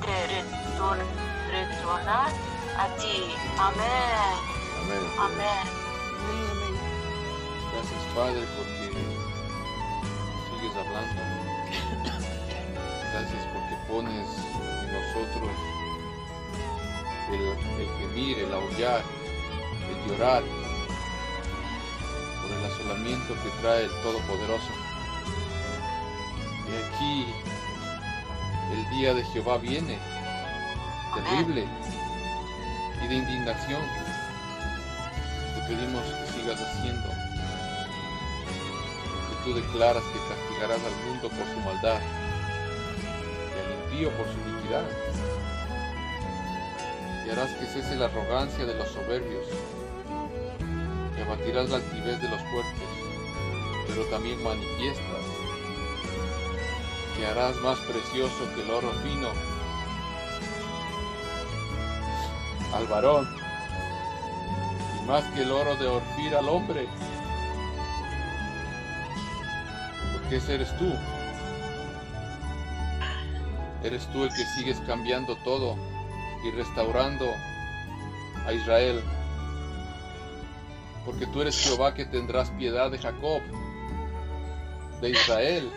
de 0.01 0.27
retor- 0.27 1.05
retornar 1.51 2.29
a 2.77 2.87
ti. 2.97 3.33
Amén. 3.57 3.87
Amén. 4.81 4.99
Amén. 5.19 5.67
Amén, 6.29 6.47
amén. 6.51 6.75
Gracias, 7.73 8.03
Padre, 8.15 8.45
porque 8.55 8.87
sigues 10.49 10.75
hablando. 10.75 11.21
Gracias 13.11 13.43
porque 13.53 13.75
pones 13.87 14.27
en 14.61 14.93
nosotros 14.93 15.49
el, 17.31 17.41
el 17.81 17.89
gemir, 17.99 18.39
el 18.39 18.53
aullar, 18.53 19.01
el 19.89 20.11
llorar 20.11 20.43
por 22.41 22.51
el 22.51 22.65
asolamiento 22.65 23.33
que 23.33 23.61
trae 23.61 23.83
el 23.83 23.91
Todopoderoso. 24.01 24.71
Y 26.67 26.75
aquí 26.83 27.25
el 28.73 28.89
día 28.97 29.13
de 29.13 29.23
Jehová 29.25 29.57
viene, 29.57 29.97
terrible 31.13 31.65
y 33.03 33.07
de 33.07 33.15
indignación. 33.15 33.81
Te 35.55 35.61
pedimos 35.73 36.03
que 36.03 36.39
sigas 36.39 36.59
haciendo 36.61 37.09
que 39.29 39.43
tú 39.43 39.53
declaras 39.53 40.03
que 40.03 40.19
castigarás 40.33 40.81
al 40.83 41.09
mundo 41.09 41.29
por 41.29 41.47
su 41.53 41.59
maldad 41.61 41.99
y 43.53 43.59
al 43.59 43.69
impío 43.83 44.09
por 44.17 44.25
su 44.27 44.49
iniquidad. 44.49 44.83
Y 47.27 47.29
harás 47.29 47.49
que 47.55 47.65
cese 47.65 47.97
la 47.97 48.05
arrogancia 48.05 48.65
de 48.65 48.73
los 48.73 48.87
soberbios 48.87 49.45
y 51.17 51.21
abatirás 51.21 51.69
la 51.69 51.75
altivez 51.75 52.21
de 52.21 52.29
los 52.29 52.41
fuertes, 52.43 52.87
pero 53.85 54.05
también 54.05 54.41
manifiestas 54.41 55.25
que 57.17 57.25
harás 57.25 57.57
más 57.57 57.77
precioso 57.79 58.55
que 58.55 58.61
el 58.61 58.71
oro 58.71 58.89
fino 59.03 59.27
al 62.73 62.87
varón 62.87 63.27
y 64.97 65.05
más 65.05 65.25
que 65.33 65.41
el 65.41 65.51
oro 65.51 65.75
de 65.75 65.85
Orfir 65.85 66.33
al 66.33 66.47
hombre, 66.47 66.87
porque 70.13 70.37
ese 70.37 70.55
eres 70.55 70.77
tú. 70.77 70.93
Eres 73.83 74.07
tú 74.13 74.23
el 74.23 74.29
que 74.29 74.45
sigues 74.55 74.79
cambiando 74.87 75.35
todo 75.43 75.75
y 76.43 76.51
restaurando 76.51 77.25
a 78.45 78.53
Israel. 78.53 79.01
Porque 81.05 81.25
tú 81.27 81.41
eres 81.41 81.57
Jehová 81.59 81.93
que 81.93 82.05
tendrás 82.05 82.51
piedad 82.51 82.91
de 82.91 82.97
Jacob, 82.97 83.41
de 85.01 85.09
Israel. 85.09 85.71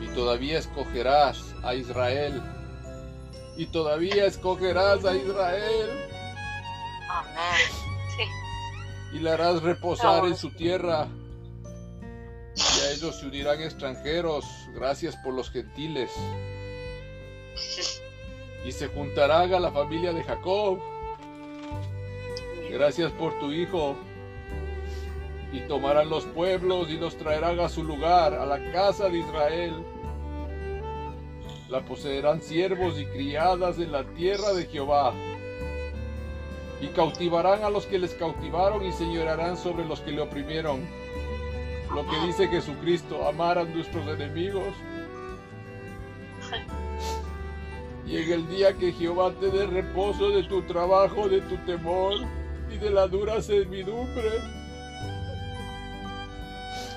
Y 0.00 0.06
todavía 0.14 0.58
escogerás 0.58 1.54
a 1.62 1.74
Israel. 1.74 2.42
Y 3.56 3.66
todavía 3.66 4.26
escogerás 4.26 5.04
a 5.04 5.14
Israel. 5.14 5.90
Amén. 7.08 8.28
y 9.12 9.18
le 9.18 9.30
harás 9.30 9.62
reposar 9.62 10.24
en 10.24 10.36
su 10.36 10.50
tierra. 10.50 11.06
Y 12.54 12.80
a 12.80 12.90
ellos 12.92 13.18
se 13.18 13.26
unirán 13.26 13.62
extranjeros, 13.62 14.44
gracias 14.74 15.16
por 15.16 15.34
los 15.34 15.50
gentiles. 15.50 16.10
Y 18.64 18.72
se 18.72 18.88
juntarán 18.88 19.52
a 19.54 19.60
la 19.60 19.70
familia 19.70 20.12
de 20.12 20.22
Jacob. 20.22 20.78
Gracias 22.70 23.12
por 23.12 23.38
tu 23.38 23.52
hijo. 23.52 23.96
Y 25.52 25.60
tomarán 25.60 26.08
los 26.08 26.24
pueblos 26.24 26.88
y 26.90 26.96
los 26.96 27.16
traerán 27.16 27.60
a 27.60 27.68
su 27.68 27.84
lugar, 27.84 28.34
a 28.34 28.46
la 28.46 28.72
casa 28.72 29.08
de 29.08 29.18
Israel. 29.18 29.84
La 31.68 31.84
poseerán 31.84 32.40
siervos 32.42 32.98
y 32.98 33.06
criadas 33.06 33.78
en 33.78 33.92
la 33.92 34.04
tierra 34.04 34.52
de 34.52 34.66
Jehová 34.66 35.12
y 36.82 36.88
cautivarán 36.88 37.62
a 37.62 37.70
los 37.70 37.86
que 37.86 37.98
les 37.98 38.12
cautivaron 38.14 38.84
y 38.84 38.92
señorarán 38.92 39.56
sobre 39.56 39.84
los 39.84 40.00
que 40.00 40.10
le 40.10 40.20
oprimieron. 40.20 40.80
Lo 41.94 42.04
que 42.08 42.26
dice 42.26 42.48
Jesucristo, 42.48 43.26
amar 43.28 43.56
a 43.56 43.64
nuestros 43.64 44.06
enemigos. 44.08 44.74
Y 48.12 48.18
en 48.18 48.30
el 48.30 48.48
día 48.50 48.76
que 48.76 48.92
Jehová 48.92 49.32
te 49.40 49.48
dé 49.50 49.66
reposo 49.66 50.28
de 50.28 50.42
tu 50.42 50.60
trabajo, 50.64 51.30
de 51.30 51.40
tu 51.40 51.56
temor 51.64 52.12
y 52.70 52.76
de 52.76 52.90
la 52.90 53.08
dura 53.08 53.40
servidumbre 53.40 54.28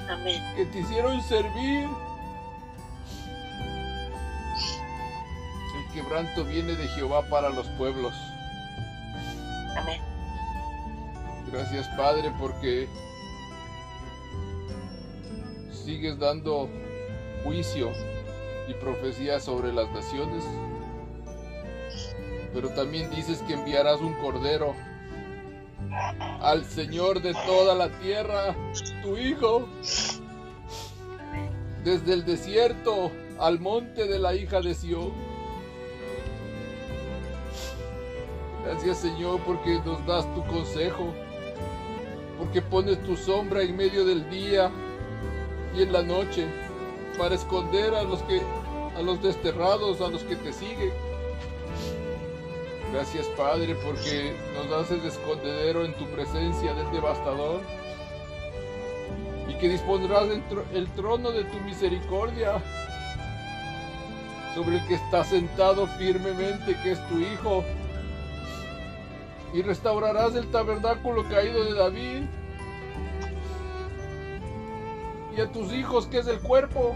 Amén. 0.09 0.43
que 0.57 0.66
te 0.66 0.80
hicieron 0.80 1.22
servir. 1.22 1.88
El 5.78 5.93
quebranto 5.93 6.43
viene 6.43 6.76
de 6.76 6.86
Jehová 6.89 7.22
para 7.30 7.49
los 7.49 7.66
pueblos. 7.78 8.13
Amén. 9.78 10.01
Gracias 11.49 11.88
Padre 11.95 12.30
porque 12.41 12.89
sigues 15.72 16.20
dando 16.20 16.68
juicio 17.45 17.93
y 18.68 18.74
profecía 18.74 19.39
sobre 19.39 19.72
las 19.72 19.89
naciones. 19.91 20.43
Pero 22.56 22.70
también 22.70 23.12
dices 23.12 23.43
que 23.45 23.53
enviarás 23.53 23.99
un 23.99 24.14
cordero 24.14 24.74
al 26.41 26.64
Señor 26.64 27.22
de 27.22 27.34
toda 27.45 27.76
la 27.76 27.89
tierra, 27.99 28.56
tu 29.03 29.18
Hijo, 29.18 29.68
desde 31.84 32.14
el 32.14 32.24
desierto 32.24 33.12
al 33.39 33.60
monte 33.60 34.08
de 34.08 34.20
la 34.20 34.34
hija 34.34 34.62
de 34.62 34.74
Sión. 34.74 35.12
Gracias 38.64 38.99
Señor 38.99 39.41
porque 39.45 39.82
nos 39.86 40.06
das 40.08 40.26
tu 40.34 40.41
consejo, 40.47 41.14
porque 42.39 42.62
pones 42.62 43.03
tu 43.03 43.18
sombra 43.18 43.64
en 43.64 43.76
medio 43.76 44.06
del 44.06 44.30
día 44.30 44.72
y 45.76 45.82
en 45.82 45.91
la 45.91 46.03
noche 46.03 46.47
para 47.18 47.36
esconder 47.36 47.93
a 47.93 48.03
los 48.03 48.22
que 48.24 48.41
a 48.95 49.01
los 49.01 49.22
desterrados, 49.22 49.99
a 49.99 50.08
los 50.08 50.24
que 50.24 50.38
te 50.38 50.53
siguen. 50.53 51.05
Gracias 52.95 53.27
Padre 53.35 53.75
porque 53.83 54.33
nos 54.53 54.71
haces 54.71 55.03
escondedero 55.03 55.83
en 55.83 55.93
tu 55.95 56.05
presencia 56.11 56.73
del 56.73 56.89
devastador 56.93 57.59
y 59.49 59.53
que 59.55 59.67
dispondrás 59.67 60.29
el, 60.29 60.41
el 60.73 60.89
trono 60.91 61.31
de 61.31 61.43
tu 61.43 61.59
misericordia 61.59 62.53
sobre 64.55 64.77
el 64.77 64.87
que 64.87 64.93
está 64.93 65.25
sentado 65.25 65.87
firmemente 65.87 66.77
que 66.83 66.93
es 66.93 67.09
tu 67.09 67.19
Hijo 67.19 67.65
y 69.53 69.61
restaurarás 69.61 70.33
el 70.35 70.49
tabernáculo 70.49 71.27
caído 71.27 71.65
de 71.65 71.73
David 71.73 72.23
y 75.35 75.41
a 75.41 75.51
tus 75.51 75.73
hijos 75.73 76.07
que 76.07 76.19
es 76.19 76.27
el 76.27 76.39
cuerpo. 76.39 76.95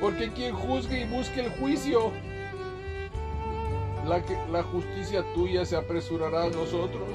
Porque 0.00 0.32
quien 0.32 0.54
juzgue 0.54 1.00
y 1.00 1.04
busque 1.04 1.40
el 1.40 1.50
juicio, 1.58 2.12
la, 4.06 4.62
justicia 4.62 5.24
tuya 5.34 5.64
se 5.64 5.76
apresurará 5.76 6.44
a 6.44 6.50
nosotros. 6.50 7.08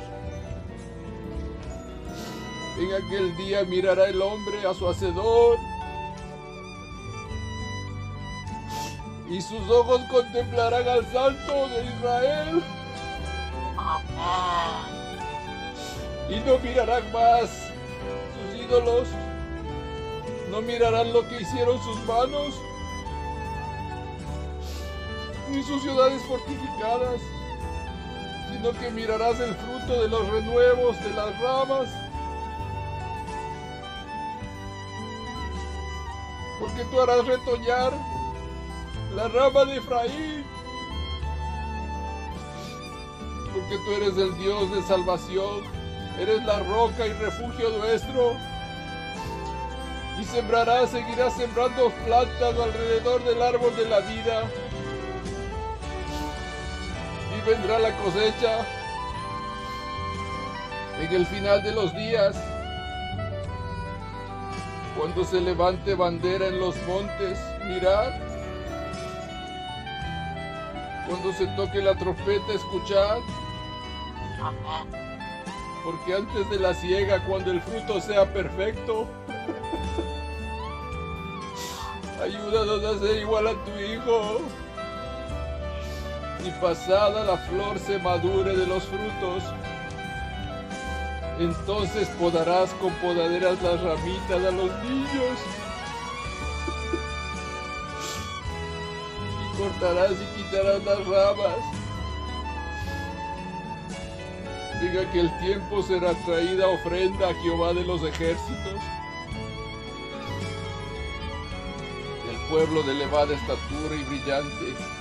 En 2.79 2.93
aquel 2.93 3.35
día 3.37 3.63
mirará 3.63 4.09
el 4.09 4.21
hombre 4.21 4.65
a 4.67 4.73
su 4.73 4.89
hacedor 4.89 5.57
y 9.29 9.41
sus 9.41 9.69
ojos 9.69 10.01
contemplarán 10.11 10.87
al 10.87 11.05
Santo 11.11 11.67
de 11.69 11.85
Israel 11.85 12.63
y 16.29 16.39
no 16.47 16.57
mirarán 16.59 17.11
más 17.13 17.49
sus 18.33 18.61
ídolos, 18.61 19.07
no 20.49 20.61
mirarán 20.61 21.13
lo 21.13 21.27
que 21.27 21.41
hicieron 21.41 21.81
sus 21.83 21.97
manos, 22.05 22.55
ni 25.51 25.61
sus 25.63 25.81
ciudades 25.81 26.21
fortificadas, 26.23 27.21
sino 28.51 28.71
que 28.71 28.89
mirarás 28.91 29.39
el 29.39 29.53
fruto 29.55 30.01
de 30.01 30.07
los 30.07 30.27
renuevos 30.29 30.97
de 31.03 31.09
las 31.13 31.39
ramas. 31.39 31.89
Porque 36.59 36.85
tú 36.85 37.01
harás 37.01 37.25
retoñar 37.25 37.91
la 39.15 39.27
rama 39.27 39.65
de 39.65 39.77
Efraín. 39.77 40.45
Porque 43.53 43.77
tú 43.83 43.91
eres 43.91 44.17
el 44.17 44.37
Dios 44.37 44.71
de 44.71 44.81
salvación, 44.83 45.63
eres 46.17 46.43
la 46.45 46.59
roca 46.59 47.05
y 47.05 47.13
refugio 47.13 47.69
nuestro. 47.77 48.35
Y 50.19 50.23
sembrarás, 50.23 50.91
seguirás 50.91 51.33
sembrando 51.35 51.89
plantas 52.05 52.55
alrededor 52.57 53.23
del 53.23 53.41
árbol 53.41 53.75
de 53.75 53.89
la 53.89 53.99
vida. 54.01 54.43
Vendrá 57.45 57.79
la 57.79 57.91
cosecha 57.97 58.65
en 60.99 61.11
el 61.13 61.25
final 61.25 61.63
de 61.63 61.71
los 61.71 61.93
días. 61.95 62.35
Cuando 64.95 65.23
se 65.25 65.41
levante 65.41 65.95
bandera 65.95 66.47
en 66.47 66.59
los 66.59 66.75
montes, 66.83 67.39
mirad. 67.65 68.11
Cuando 71.07 71.33
se 71.33 71.47
toque 71.55 71.81
la 71.81 71.95
trompeta, 71.95 72.53
escuchad. 72.53 73.17
Porque 75.83 76.13
antes 76.13 76.49
de 76.51 76.59
la 76.59 76.75
siega, 76.75 77.25
cuando 77.25 77.51
el 77.51 77.61
fruto 77.61 77.99
sea 77.99 78.31
perfecto, 78.31 79.07
ayúdanos 82.21 82.83
a 82.83 82.99
ser 82.99 83.17
igual 83.17 83.47
a 83.47 83.53
tu 83.65 83.71
Hijo. 83.79 84.41
Y 86.43 86.49
pasada 86.59 87.23
la 87.23 87.37
flor 87.37 87.77
se 87.77 87.99
madure 87.99 88.55
de 88.55 88.65
los 88.65 88.83
frutos, 88.83 89.43
entonces 91.37 92.07
podarás 92.19 92.71
con 92.75 92.91
podaderas 92.95 93.61
las 93.61 93.81
ramitas 93.81 94.45
a 94.45 94.51
los 94.51 94.83
niños. 94.83 95.37
Y 99.43 99.57
cortarás 99.57 100.11
y 100.13 100.37
quitarás 100.37 100.83
las 100.83 101.07
ramas. 101.07 101.81
Diga 104.81 105.11
que 105.11 105.19
el 105.19 105.39
tiempo 105.39 105.83
será 105.83 106.13
traída 106.25 106.67
ofrenda 106.67 107.29
a 107.29 107.35
Jehová 107.35 107.73
de 107.73 107.85
los 107.85 108.01
ejércitos. 108.03 108.81
El 112.31 112.49
pueblo 112.49 112.81
de 112.81 112.91
elevada 112.93 113.35
estatura 113.35 113.95
y 113.95 114.03
brillante. 114.05 115.00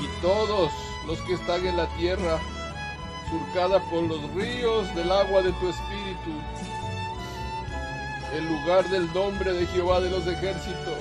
Y 0.00 0.06
todos 0.20 0.72
los 1.06 1.20
que 1.22 1.34
están 1.34 1.66
en 1.66 1.76
la 1.76 1.86
tierra, 1.96 2.38
surcada 3.30 3.80
por 3.90 4.02
los 4.04 4.20
ríos 4.34 4.94
del 4.94 5.10
agua 5.10 5.42
de 5.42 5.52
tu 5.52 5.68
espíritu. 5.68 6.32
El 8.34 8.48
lugar 8.48 8.88
del 8.88 9.12
nombre 9.12 9.52
de 9.52 9.66
Jehová 9.66 10.00
de 10.00 10.10
los 10.10 10.26
ejércitos. 10.26 10.98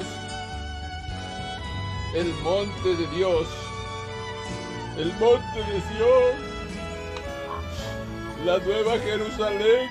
El 2.15 2.33
monte 2.43 2.95
de 2.95 3.07
Dios. 3.15 3.47
El 4.97 5.11
monte 5.13 5.59
de 5.59 5.81
Sión 5.81 6.53
la 8.45 8.57
nueva 8.59 8.99
Jerusalén 8.99 9.89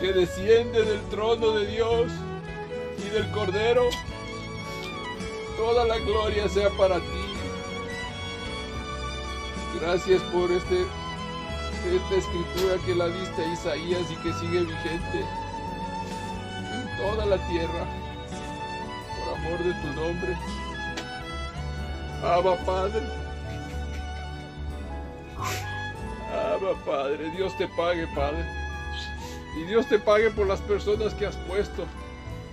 que 0.00 0.12
desciende 0.12 0.82
del 0.82 1.00
trono 1.10 1.52
de 1.52 1.66
Dios 1.66 2.10
y 2.98 3.08
del 3.10 3.30
Cordero. 3.30 3.88
Toda 5.62 5.84
la 5.84 5.96
gloria 5.98 6.48
sea 6.48 6.70
para 6.70 6.96
ti. 6.96 7.24
Gracias 9.80 10.20
por 10.32 10.50
este, 10.50 10.84
esta 11.86 12.14
escritura 12.16 12.84
que 12.84 12.96
la 12.96 13.06
diste 13.06 13.44
a 13.44 13.52
Isaías 13.52 14.10
y 14.10 14.16
que 14.16 14.32
sigue 14.32 14.62
vigente 14.62 15.24
en 16.72 16.96
toda 16.98 17.26
la 17.26 17.36
tierra. 17.46 17.86
Por 19.14 19.38
amor 19.38 19.58
de 19.62 19.72
tu 19.72 20.00
nombre. 20.00 20.36
Abba 22.24 22.56
Padre. 22.66 23.02
Abba, 26.28 26.74
Padre, 26.84 27.30
Dios 27.36 27.56
te 27.56 27.68
pague, 27.68 28.08
Padre. 28.16 28.44
Y 29.56 29.62
Dios 29.66 29.86
te 29.86 30.00
pague 30.00 30.28
por 30.32 30.48
las 30.48 30.60
personas 30.62 31.14
que 31.14 31.26
has 31.26 31.36
puesto 31.36 31.84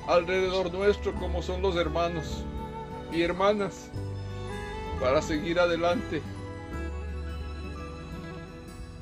alrededor 0.08 0.72
nuestro, 0.72 1.12
como 1.16 1.42
son 1.42 1.64
los 1.64 1.76
hermanos 1.76 2.44
y 3.12 3.22
hermanas, 3.24 3.90
para 5.00 5.22
seguir 5.22 5.60
adelante. 5.60 6.22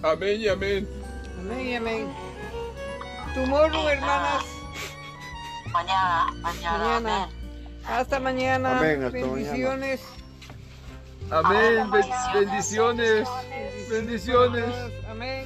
Amén 0.04 0.40
y 0.42 0.48
amén. 0.48 0.88
Amén 1.40 1.68
y 1.68 1.76
amén. 1.76 2.08
Tomorrow, 3.34 3.88
hermanas. 3.90 4.44
Mañana, 5.72 6.34
mañana, 6.42 6.78
Mañana. 6.78 7.24
amén. 7.24 7.38
Hasta 7.86 8.20
mañana. 8.20 8.78
Amén, 8.80 9.04
hasta 9.04 9.18
mañana. 9.20 9.34
Bendiciones. 9.36 10.02
Amén. 11.30 11.80
Amén. 11.80 11.92
Ben- 11.92 12.34
bendiciones. 12.46 13.28
Bendiciones. 13.90 14.74
Amén. 15.10 15.46